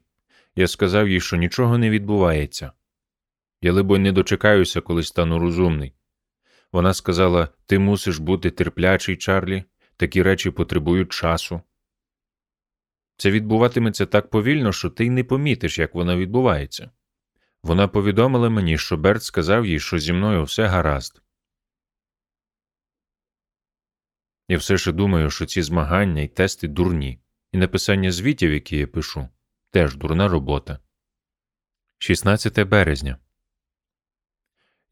Я 0.57 0.69
сказав 0.69 1.09
їй, 1.09 1.21
що 1.21 1.37
нічого 1.37 1.79
не 1.79 1.91
відбувається. 1.91 2.73
Я, 3.63 3.73
либонь, 3.73 4.03
не 4.03 4.13
дочекаюся, 4.13 4.81
коли 4.81 5.03
стану 5.03 5.39
розумний. 5.39 5.95
Вона 6.73 6.95
сказала: 6.95 7.49
Ти 7.67 7.79
мусиш 7.79 8.19
бути 8.19 8.51
терплячий, 8.51 9.17
Чарлі, 9.17 9.65
такі 9.97 10.23
речі 10.23 10.51
потребують 10.51 11.13
часу. 11.13 11.61
Це 13.17 13.31
відбуватиметься 13.31 14.07
так 14.07 14.31
повільно, 14.31 14.73
що 14.73 14.91
ти 14.91 15.05
й 15.05 15.11
не 15.11 15.25
помітиш, 15.25 15.79
як 15.79 15.95
вона 15.95 16.17
відбувається. 16.17 16.91
Вона 17.63 17.89
повідомила 17.89 18.51
мені, 18.51 18.79
що 18.79 18.97
Берт 18.97 19.23
сказав 19.23 19.67
їй, 19.67 19.81
що 19.81 19.99
зі 19.99 20.13
мною 20.13 20.45
все 20.45 20.67
гаразд. 20.67 21.23
Я 24.49 24.59
все 24.59 24.79
ще 24.79 24.93
думаю, 24.93 25.31
що 25.31 25.47
ці 25.47 25.63
змагання 25.63 26.23
і 26.23 26.29
тести 26.29 26.69
дурні, 26.69 27.21
і 27.53 27.59
написання 27.59 28.13
звітів, 28.13 28.53
які 28.53 28.77
я 28.77 28.87
пишу, 28.87 29.29
теж 29.71 29.97
дурна 29.97 30.29
робота. 30.29 30.79
16 31.99 32.69
березня. 32.69 33.19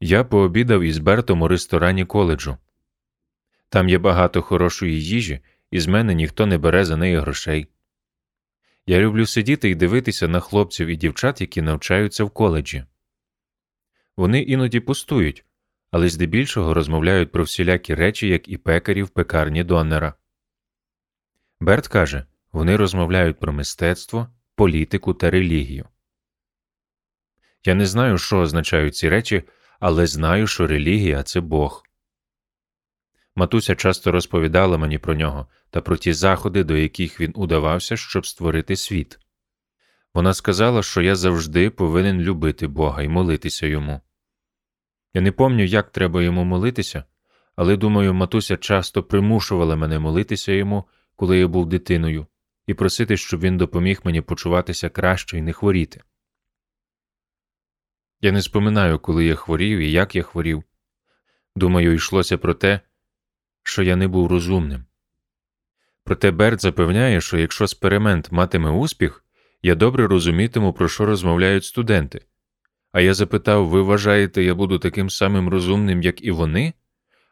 Я 0.07 0.23
пообідав 0.23 0.81
із 0.81 0.97
Бертом 0.97 1.41
у 1.41 1.47
ресторані 1.47 2.05
коледжу. 2.05 2.57
Там 3.69 3.89
є 3.89 3.97
багато 3.97 4.41
хорошої 4.41 5.03
їжі, 5.03 5.39
і 5.71 5.79
з 5.79 5.87
мене 5.87 6.13
ніхто 6.13 6.45
не 6.45 6.57
бере 6.57 6.85
за 6.85 6.97
неї 6.97 7.17
грошей. 7.17 7.67
Я 8.85 8.99
люблю 8.99 9.25
сидіти 9.25 9.69
і 9.69 9.75
дивитися 9.75 10.27
на 10.27 10.39
хлопців 10.39 10.87
і 10.87 10.95
дівчат, 10.95 11.41
які 11.41 11.61
навчаються 11.61 12.23
в 12.23 12.29
коледжі. 12.29 12.83
Вони 14.17 14.41
іноді 14.41 14.79
пустують, 14.79 15.45
але 15.91 16.09
здебільшого 16.09 16.73
розмовляють 16.73 17.31
про 17.31 17.43
всілякі 17.43 17.95
речі, 17.95 18.27
як 18.27 18.47
і 18.47 18.57
пекарі 18.57 19.03
в 19.03 19.09
пекарні 19.09 19.63
Доннера. 19.63 20.13
Берт 21.59 21.87
каже, 21.87 22.25
вони 22.51 22.75
розмовляють 22.75 23.39
про 23.39 23.53
мистецтво, 23.53 24.27
політику 24.55 25.13
та 25.13 25.31
релігію. 25.31 25.85
Я 27.63 27.75
не 27.75 27.85
знаю, 27.85 28.17
що 28.17 28.37
означають 28.37 28.95
ці 28.95 29.09
речі, 29.09 29.43
але 29.87 30.07
знаю, 30.07 30.47
що 30.47 30.67
релігія 30.67 31.23
це 31.23 31.41
Бог. 31.41 31.83
Матуся 33.35 33.75
часто 33.75 34.11
розповідала 34.11 34.77
мені 34.77 34.97
про 34.97 35.15
нього 35.15 35.47
та 35.69 35.81
про 35.81 35.97
ті 35.97 36.13
заходи, 36.13 36.63
до 36.63 36.77
яких 36.77 37.21
він 37.21 37.31
удавався, 37.35 37.97
щоб 37.97 38.27
створити 38.27 38.75
світ. 38.75 39.19
Вона 40.13 40.33
сказала, 40.33 40.83
що 40.83 41.01
я 41.01 41.15
завжди 41.15 41.69
повинен 41.69 42.21
любити 42.21 42.67
Бога 42.67 43.01
і 43.01 43.07
молитися 43.07 43.67
йому. 43.67 44.01
Я 45.13 45.21
не 45.21 45.31
пам'ятаю, 45.31 45.67
як 45.67 45.89
треба 45.89 46.21
йому 46.21 46.43
молитися, 46.43 47.03
але 47.55 47.77
думаю, 47.77 48.13
матуся 48.13 48.57
часто 48.57 49.03
примушувала 49.03 49.75
мене 49.75 49.99
молитися 49.99 50.51
йому, 50.51 50.83
коли 51.15 51.39
я 51.39 51.47
був 51.47 51.65
дитиною, 51.65 52.27
і 52.67 52.73
просити, 52.73 53.17
щоб 53.17 53.39
він 53.39 53.57
допоміг 53.57 54.01
мені 54.03 54.21
почуватися 54.21 54.89
краще 54.89 55.37
і 55.37 55.41
не 55.41 55.53
хворіти. 55.53 56.01
Я 58.25 58.31
не 58.31 58.41
споминаю, 58.41 58.99
коли 58.99 59.25
я 59.25 59.35
хворів 59.35 59.79
і 59.79 59.91
як 59.91 60.15
я 60.15 60.23
хворів. 60.23 60.63
Думаю, 61.55 61.93
йшлося 61.93 62.37
про 62.37 62.53
те, 62.53 62.79
що 63.63 63.83
я 63.83 63.95
не 63.95 64.07
був 64.07 64.27
розумним. 64.27 64.85
Проте 66.03 66.31
Берт 66.31 66.61
запевняє, 66.61 67.21
що 67.21 67.37
якщо 67.37 67.63
експеримент 67.63 68.31
матиме 68.31 68.69
успіх, 68.69 69.25
я 69.63 69.75
добре 69.75 70.07
розумітиму, 70.07 70.73
про 70.73 70.87
що 70.87 71.05
розмовляють 71.05 71.65
студенти. 71.65 72.21
А 72.91 73.01
я 73.01 73.13
запитав 73.13 73.67
ви 73.67 73.81
вважаєте, 73.81 74.43
я 74.43 74.55
буду 74.55 74.79
таким 74.79 75.09
самим 75.09 75.49
розумним, 75.49 76.01
як 76.01 76.23
і 76.23 76.31
вони? 76.31 76.73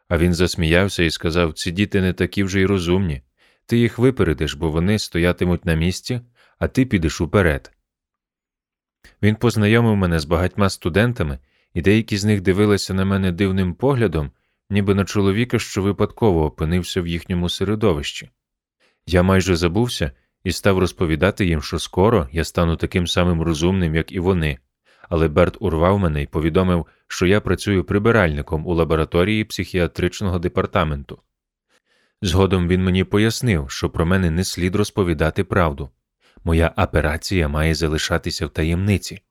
А 0.08 0.18
він 0.18 0.34
засміявся 0.34 1.02
і 1.02 1.10
сказав 1.10 1.52
ці 1.52 1.70
діти 1.70 2.00
не 2.00 2.12
такі 2.12 2.44
вже 2.44 2.60
й 2.60 2.66
розумні. 2.66 3.22
Ти 3.66 3.78
їх 3.78 3.98
випередиш, 3.98 4.54
бо 4.54 4.70
вони 4.70 4.98
стоятимуть 4.98 5.64
на 5.64 5.74
місці, 5.74 6.20
а 6.58 6.68
ти 6.68 6.86
підеш 6.86 7.20
уперед. 7.20 7.73
Він 9.22 9.36
познайомив 9.36 9.96
мене 9.96 10.18
з 10.18 10.24
багатьма 10.24 10.70
студентами, 10.70 11.38
і 11.74 11.82
деякі 11.82 12.16
з 12.16 12.24
них 12.24 12.40
дивилися 12.40 12.94
на 12.94 13.04
мене 13.04 13.32
дивним 13.32 13.74
поглядом, 13.74 14.30
ніби 14.70 14.94
на 14.94 15.04
чоловіка, 15.04 15.58
що 15.58 15.82
випадково 15.82 16.44
опинився 16.44 17.02
в 17.02 17.06
їхньому 17.06 17.48
середовищі. 17.48 18.30
Я 19.06 19.22
майже 19.22 19.56
забувся 19.56 20.10
і 20.44 20.52
став 20.52 20.78
розповідати 20.78 21.46
їм, 21.46 21.62
що 21.62 21.78
скоро 21.78 22.28
я 22.32 22.44
стану 22.44 22.76
таким 22.76 23.06
самим 23.06 23.42
розумним, 23.42 23.94
як 23.94 24.12
і 24.12 24.20
вони, 24.20 24.58
але 25.08 25.28
Берт 25.28 25.56
урвав 25.60 25.98
мене 25.98 26.22
і 26.22 26.26
повідомив, 26.26 26.86
що 27.08 27.26
я 27.26 27.40
працюю 27.40 27.84
прибиральником 27.84 28.66
у 28.66 28.74
лабораторії 28.74 29.44
психіатричного 29.44 30.38
департаменту. 30.38 31.18
Згодом 32.22 32.68
він 32.68 32.84
мені 32.84 33.04
пояснив, 33.04 33.70
що 33.70 33.90
про 33.90 34.06
мене 34.06 34.30
не 34.30 34.44
слід 34.44 34.76
розповідати 34.76 35.44
правду. 35.44 35.90
Моя 36.44 36.74
операція 36.76 37.48
має 37.48 37.74
залишатися 37.74 38.46
в 38.46 38.50
таємниці. 38.50 39.22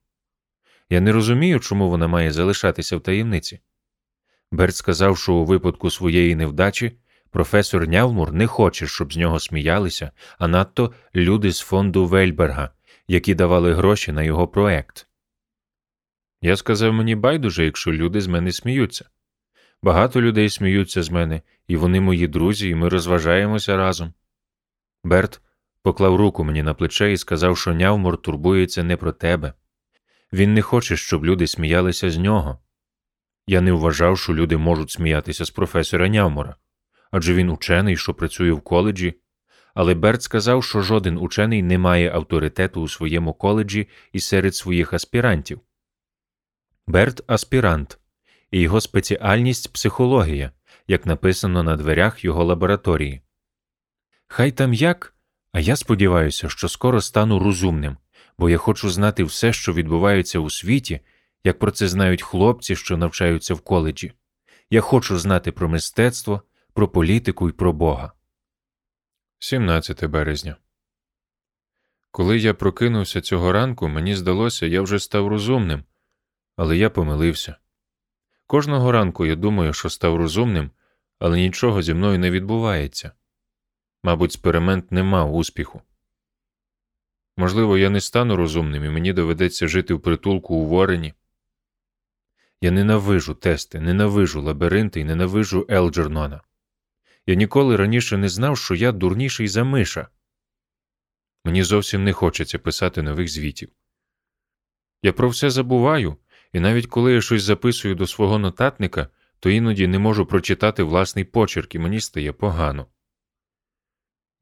Я 0.90 1.02
не 1.02 1.12
розумію, 1.12 1.60
чому 1.60 1.90
вона 1.90 2.08
має 2.08 2.32
залишатися 2.32 2.98
в 2.98 3.02
таємниці. 3.02 3.60
Берт 4.52 4.76
сказав, 4.76 5.18
що 5.18 5.34
у 5.34 5.46
випадку 5.46 5.92
своєї 5.92 6.36
невдачі 6.36 6.98
професор 7.30 7.88
Нявмур 7.88 8.34
не 8.34 8.48
хоче, 8.48 8.88
щоб 8.88 9.14
з 9.14 9.18
нього 9.18 9.40
сміялися, 9.40 10.12
а 10.38 10.48
надто 10.48 10.94
люди 11.16 11.52
з 11.52 11.60
фонду 11.60 12.06
Вельберга, 12.06 12.70
які 13.08 13.36
давали 13.36 13.74
гроші 13.74 14.12
на 14.12 14.24
його 14.24 14.48
проект. 14.48 15.08
Я 16.42 16.56
сказав 16.56 16.94
мені 16.94 17.16
байдуже, 17.16 17.66
якщо 17.66 17.92
люди 17.92 18.22
з 18.22 18.28
мене 18.28 18.52
сміються. 18.52 19.10
Багато 19.84 20.22
людей 20.22 20.50
сміються 20.50 21.04
з 21.04 21.10
мене, 21.10 21.42
і 21.68 21.78
вони 21.78 22.02
мої 22.02 22.28
друзі, 22.28 22.70
і 22.70 22.76
ми 22.76 22.90
розважаємося 22.90 23.78
разом. 23.78 24.14
Берт 25.04 25.42
поклав 25.84 26.16
руку 26.16 26.44
мені 26.44 26.64
на 26.64 26.74
плече 26.74 27.12
і 27.12 27.18
сказав, 27.18 27.58
що 27.58 27.74
Нявмур 27.74 28.22
турбується 28.22 28.84
не 28.84 28.98
про 28.98 29.12
тебе. 29.12 29.54
Він 30.34 30.54
не 30.54 30.62
хоче, 30.62 30.98
щоб 30.98 31.26
люди 31.26 31.48
сміялися 31.48 32.12
з 32.12 32.18
нього. 32.18 32.60
Я 33.48 33.62
не 33.62 33.72
вважав, 33.72 34.20
що 34.20 34.34
люди 34.34 34.58
можуть 34.58 34.92
сміятися 34.92 35.46
з 35.46 35.50
професора 35.50 36.10
Нявмора, 36.10 36.56
адже 37.12 37.34
він 37.34 37.50
учений, 37.50 37.98
що 37.98 38.14
працює 38.14 38.52
в 38.52 38.62
коледжі, 38.62 39.14
але 39.74 39.94
Берт 39.94 40.22
сказав, 40.22 40.64
що 40.64 40.82
жоден 40.82 41.18
учений 41.18 41.64
не 41.64 41.78
має 41.78 42.12
авторитету 42.12 42.82
у 42.82 42.88
своєму 42.88 43.34
коледжі 43.34 43.88
і 44.12 44.20
серед 44.20 44.56
своїх 44.56 44.94
аспірантів. 44.94 45.62
Берт 46.88 47.24
аспірант, 47.28 48.00
і 48.52 48.62
його 48.62 48.82
спеціальність 48.82 49.74
психологія, 49.74 50.52
як 50.88 51.06
написано 51.06 51.64
на 51.64 51.76
дверях 51.76 52.26
його 52.26 52.44
лабораторії. 52.44 53.22
Хай 54.28 54.52
там 54.52 54.74
як, 54.74 55.16
а 55.54 55.60
я 55.60 55.76
сподіваюся, 55.76 56.50
що 56.50 56.70
скоро 56.70 57.02
стану 57.02 57.40
розумним, 57.40 57.98
бо 58.38 58.50
я 58.50 58.58
хочу 58.58 58.90
знати 58.90 59.24
все, 59.24 59.54
що 59.54 59.74
відбувається 59.74 60.40
у 60.40 60.50
світі, 60.50 61.00
як 61.44 61.60
про 61.60 61.72
це 61.72 61.88
знають 61.88 62.22
хлопці, 62.22 62.76
що 62.76 62.98
навчаються 62.98 63.54
в 63.54 63.62
коледжі. 63.62 64.14
Я 64.70 64.82
хочу 64.82 65.18
знати 65.18 65.52
про 65.52 65.70
мистецтво, 65.70 66.42
про 66.74 66.88
політику 66.88 67.50
і 67.50 67.52
про 67.52 67.74
Бога. 67.74 68.12
17 69.40 70.06
березня. 70.06 70.56
Коли 72.12 72.38
я 72.38 72.54
прокинувся 72.54 73.22
цього 73.22 73.52
ранку, 73.52 73.88
мені 73.88 74.16
здалося, 74.16 74.66
я 74.66 74.82
вже 74.82 75.00
став 75.00 75.28
розумним, 75.28 75.84
але 76.56 76.78
я 76.78 76.90
помилився. 76.90 77.56
Кожного 78.48 78.92
ранку 78.92 79.26
я 79.26 79.36
думаю, 79.36 79.74
що 79.74 79.90
став 79.90 80.16
розумним, 80.16 80.72
але 81.20 81.40
нічого 81.40 81.82
зі 81.82 81.94
мною 81.94 82.20
не 82.20 82.32
відбувається. 82.32 83.12
Мабуть, 84.04 84.32
експеримент 84.32 84.92
не 84.92 85.04
мав 85.04 85.36
успіху. 85.36 85.82
Можливо, 87.38 87.78
я 87.78 87.90
не 87.90 88.02
стану 88.02 88.36
розумним 88.36 88.86
і 88.86 88.90
мені 88.90 89.14
доведеться 89.14 89.68
жити 89.68 89.94
в 89.94 90.02
притулку 90.02 90.56
у 90.56 90.66
Ворені. 90.66 91.14
Я 92.62 92.72
ненавижу 92.72 93.34
тести, 93.34 93.80
ненавижу 93.80 94.42
лабіринти 94.42 95.00
і 95.00 95.04
ненавижу 95.04 95.66
Елджернона. 95.70 96.42
Я 97.26 97.36
ніколи 97.36 97.76
раніше 97.76 98.18
не 98.18 98.30
знав, 98.30 98.58
що 98.58 98.76
я 98.76 98.92
дурніший 98.92 99.48
за 99.48 99.64
миша. 99.64 100.08
Мені 101.46 101.64
зовсім 101.64 102.04
не 102.04 102.14
хочеться 102.14 102.60
писати 102.60 103.02
нових 103.02 103.28
звітів. 103.30 103.70
Я 105.02 105.14
про 105.14 105.30
все 105.30 105.50
забуваю, 105.50 106.18
і 106.54 106.60
навіть 106.60 106.88
коли 106.88 107.14
я 107.14 107.22
щось 107.22 107.44
записую 107.44 107.96
до 107.96 108.08
свого 108.08 108.40
нотатника, 108.40 109.08
то 109.40 109.50
іноді 109.50 109.88
не 109.88 110.00
можу 110.00 110.26
прочитати 110.26 110.84
власний 110.84 111.26
почерк 111.26 111.76
і 111.76 111.80
мені 111.80 112.02
стає 112.02 112.34
погано. 112.34 112.88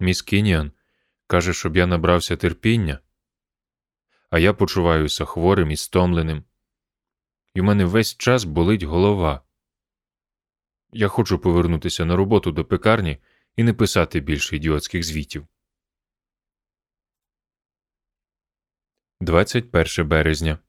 Міс 0.02 0.22
Кініан 0.22 0.72
каже, 1.28 1.54
щоб 1.54 1.78
я 1.78 1.88
набрався 1.88 2.38
терпіння, 2.38 3.00
а 4.30 4.40
я 4.40 4.54
почуваюся 4.54 5.26
хворим 5.26 5.72
і 5.72 5.78
стомленим, 5.78 6.44
і 7.54 7.62
в 7.62 7.64
мене 7.64 7.86
весь 7.86 8.18
час 8.18 8.44
болить 8.44 8.84
голова. 8.84 9.42
Я 10.92 11.08
хочу 11.08 11.40
повернутися 11.40 12.06
на 12.06 12.16
роботу 12.16 12.52
до 12.52 12.66
пекарні 12.66 13.18
і 13.56 13.64
не 13.64 13.74
писати 13.74 14.20
більше 14.20 14.56
ідіотських 14.56 15.04
звітів. 15.04 15.48
21 19.20 20.08
березня. 20.08 20.60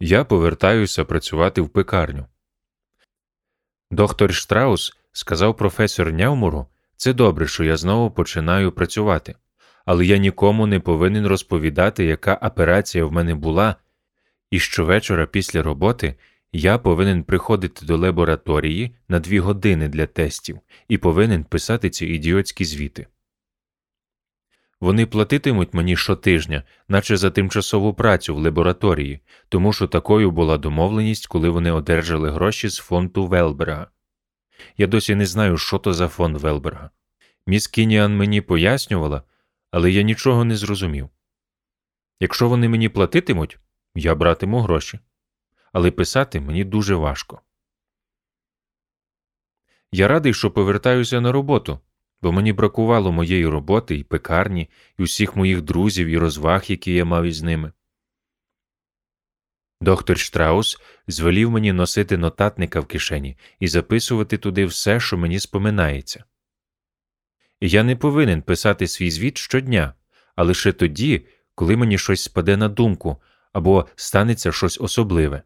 Я 0.00 0.24
повертаюся 0.24 1.04
працювати 1.04 1.60
в 1.60 1.68
пекарню. 1.70 2.26
Доктор 3.90 4.34
Штраус 4.34 4.96
сказав 5.12 5.56
професор 5.56 6.12
Нявмуру, 6.12 6.66
це 6.98 7.12
добре, 7.12 7.46
що 7.46 7.64
я 7.64 7.76
знову 7.76 8.10
починаю 8.10 8.72
працювати, 8.72 9.34
але 9.86 10.06
я 10.06 10.16
нікому 10.16 10.66
не 10.66 10.80
повинен 10.80 11.26
розповідати, 11.26 12.04
яка 12.04 12.34
операція 12.34 13.04
в 13.04 13.12
мене 13.12 13.34
була, 13.34 13.76
і 14.50 14.58
щовечора 14.58 15.26
після 15.26 15.62
роботи 15.62 16.14
я 16.52 16.78
повинен 16.78 17.22
приходити 17.22 17.86
до 17.86 17.96
лабораторії 17.96 18.96
на 19.08 19.20
дві 19.20 19.38
години 19.38 19.88
для 19.88 20.06
тестів 20.06 20.60
і 20.88 20.98
повинен 20.98 21.44
писати 21.44 21.90
ці 21.90 22.06
ідіотські 22.06 22.64
звіти. 22.64 23.06
Вони 24.80 25.06
платитимуть 25.06 25.74
мені 25.74 25.96
щотижня, 25.96 26.62
наче 26.88 27.16
за 27.16 27.30
тимчасову 27.30 27.94
працю 27.94 28.34
в 28.34 28.38
лабораторії, 28.38 29.20
тому 29.48 29.72
що 29.72 29.86
такою 29.86 30.30
була 30.30 30.58
домовленість, 30.58 31.26
коли 31.26 31.48
вони 31.48 31.70
одержали 31.72 32.30
гроші 32.30 32.68
з 32.68 32.76
фонду 32.76 33.26
Велберга. 33.26 33.86
Я 34.76 34.86
досі 34.86 35.14
не 35.14 35.26
знаю, 35.26 35.58
що 35.58 35.78
то 35.78 35.92
за 35.92 36.08
фонд 36.08 36.36
Велберга. 36.36 36.90
Міс 37.46 37.66
Кініан 37.66 38.16
мені 38.16 38.40
пояснювала, 38.40 39.22
але 39.70 39.90
я 39.90 40.02
нічого 40.02 40.44
не 40.44 40.56
зрозумів. 40.56 41.08
Якщо 42.20 42.48
вони 42.48 42.68
мені 42.68 42.88
платитимуть, 42.88 43.58
я 43.94 44.14
братиму 44.14 44.60
гроші, 44.60 45.00
але 45.72 45.90
писати 45.90 46.40
мені 46.40 46.64
дуже 46.64 46.94
важко. 46.94 47.40
Я 49.92 50.08
радий, 50.08 50.34
що 50.34 50.50
повертаюся 50.50 51.20
на 51.20 51.32
роботу, 51.32 51.80
бо 52.22 52.32
мені 52.32 52.52
бракувало 52.52 53.12
моєї 53.12 53.46
роботи 53.46 53.96
і 53.96 54.04
пекарні, 54.04 54.70
і 54.98 55.02
усіх 55.02 55.36
моїх 55.36 55.62
друзів 55.62 56.06
і 56.06 56.18
розваг, 56.18 56.64
які 56.68 56.92
я 56.92 57.04
мав 57.04 57.24
із 57.24 57.42
ними. 57.42 57.72
Доктор 59.80 60.18
Штраус 60.18 60.78
звелів 61.06 61.50
мені 61.50 61.72
носити 61.72 62.16
нотатника 62.16 62.80
в 62.80 62.86
кишені 62.86 63.36
і 63.60 63.68
записувати 63.68 64.38
туди 64.38 64.66
все, 64.66 65.00
що 65.00 65.16
мені 65.16 65.40
споминається. 65.40 66.24
Я 67.60 67.84
не 67.84 67.96
повинен 67.96 68.42
писати 68.42 68.88
свій 68.88 69.10
звіт 69.10 69.38
щодня, 69.38 69.94
а 70.36 70.44
лише 70.44 70.72
тоді, 70.72 71.26
коли 71.54 71.76
мені 71.76 71.98
щось 71.98 72.22
спаде 72.22 72.56
на 72.56 72.68
думку 72.68 73.22
або 73.52 73.88
станеться 73.96 74.52
щось 74.52 74.80
особливе. 74.80 75.42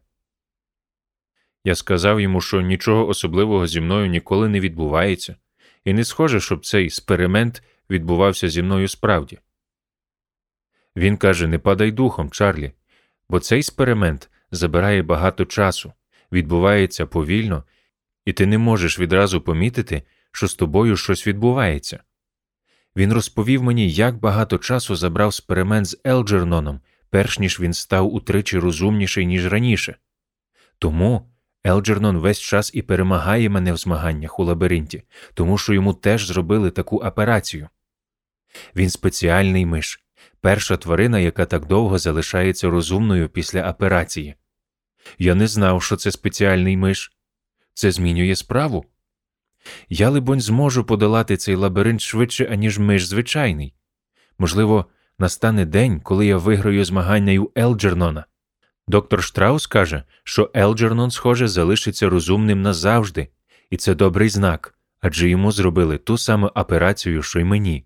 Я 1.63 1.75
сказав 1.75 2.21
йому, 2.21 2.41
що 2.41 2.61
нічого 2.61 3.07
особливого 3.07 3.67
зі 3.67 3.81
мною 3.81 4.07
ніколи 4.07 4.49
не 4.49 4.59
відбувається, 4.59 5.35
і 5.83 5.93
не 5.93 6.03
схоже, 6.03 6.41
щоб 6.41 6.65
цей 6.65 6.85
експеримент 6.85 7.63
відбувався 7.89 8.49
зі 8.49 8.63
мною 8.63 8.87
справді. 8.87 9.39
Він 10.95 11.17
каже: 11.17 11.47
Не 11.47 11.59
падай 11.59 11.91
духом, 11.91 12.29
Чарлі, 12.29 12.71
бо 13.29 13.39
цей 13.39 13.59
експеримент 13.59 14.29
забирає 14.51 15.03
багато 15.03 15.45
часу, 15.45 15.93
відбувається 16.31 17.05
повільно, 17.05 17.63
і 18.25 18.33
ти 18.33 18.45
не 18.45 18.57
можеш 18.57 18.99
відразу 18.99 19.41
помітити, 19.41 20.03
що 20.31 20.47
з 20.47 20.55
тобою 20.55 20.97
щось 20.97 21.27
відбувається. 21.27 22.03
Він 22.95 23.13
розповів 23.13 23.63
мені, 23.63 23.91
як 23.91 24.17
багато 24.17 24.57
часу 24.57 24.95
забрав 24.95 25.27
експеримент 25.27 25.87
з 25.87 25.97
Елджерноном, 26.05 26.79
перш 27.09 27.39
ніж 27.39 27.59
він 27.59 27.73
став 27.73 28.13
утричі 28.13 28.59
розумніший, 28.59 29.25
ніж 29.25 29.47
раніше. 29.47 29.95
Тому 30.79 31.29
Елджернон 31.65 32.17
весь 32.17 32.39
час 32.39 32.71
і 32.73 32.81
перемагає 32.81 33.49
мене 33.49 33.73
в 33.73 33.77
змаганнях 33.77 34.39
у 34.39 34.43
лабіринті, 34.43 35.03
тому 35.33 35.57
що 35.57 35.73
йому 35.73 35.93
теж 35.93 36.27
зробили 36.27 36.71
таку 36.71 36.97
операцію. 36.97 37.69
Він 38.75 38.89
спеціальний 38.89 39.65
миш, 39.65 40.05
перша 40.43 40.77
тварина, 40.77 41.19
яка 41.19 41.45
так 41.45 41.65
довго 41.65 41.97
залишається 41.97 42.69
розумною 42.69 43.29
після 43.29 43.69
операції. 43.69 44.35
Я 45.19 45.35
не 45.35 45.47
знав, 45.47 45.83
що 45.83 45.95
це 45.95 46.11
спеціальний 46.11 46.77
миш. 46.77 47.13
Це 47.73 47.91
змінює 47.91 48.35
справу. 48.35 48.85
Я, 49.89 50.09
либонь, 50.09 50.41
зможу 50.41 50.83
подолати 50.83 51.37
цей 51.37 51.55
лабіринт 51.55 52.01
швидше, 52.01 52.45
аніж 52.51 52.79
миш 52.79 53.05
звичайний. 53.07 53.73
Можливо, 54.37 54.85
настане 55.19 55.65
день, 55.65 55.99
коли 55.99 56.25
я 56.25 56.37
виграю 56.37 56.85
змагання 56.85 57.39
у 57.39 57.51
Елджернона. 57.57 58.25
Доктор 58.87 59.23
Штраус 59.23 59.67
каже, 59.67 60.03
що 60.23 60.51
Елджернон, 60.55 61.11
схоже, 61.11 61.47
залишиться 61.47 62.09
розумним 62.09 62.61
назавжди, 62.61 63.27
і 63.69 63.77
це 63.77 63.95
добрий 63.95 64.29
знак, 64.29 64.75
адже 65.01 65.29
йому 65.29 65.51
зробили 65.51 65.97
ту 65.97 66.17
саму 66.17 66.47
операцію, 66.47 67.21
що 67.23 67.39
й 67.39 67.43
мені. 67.43 67.85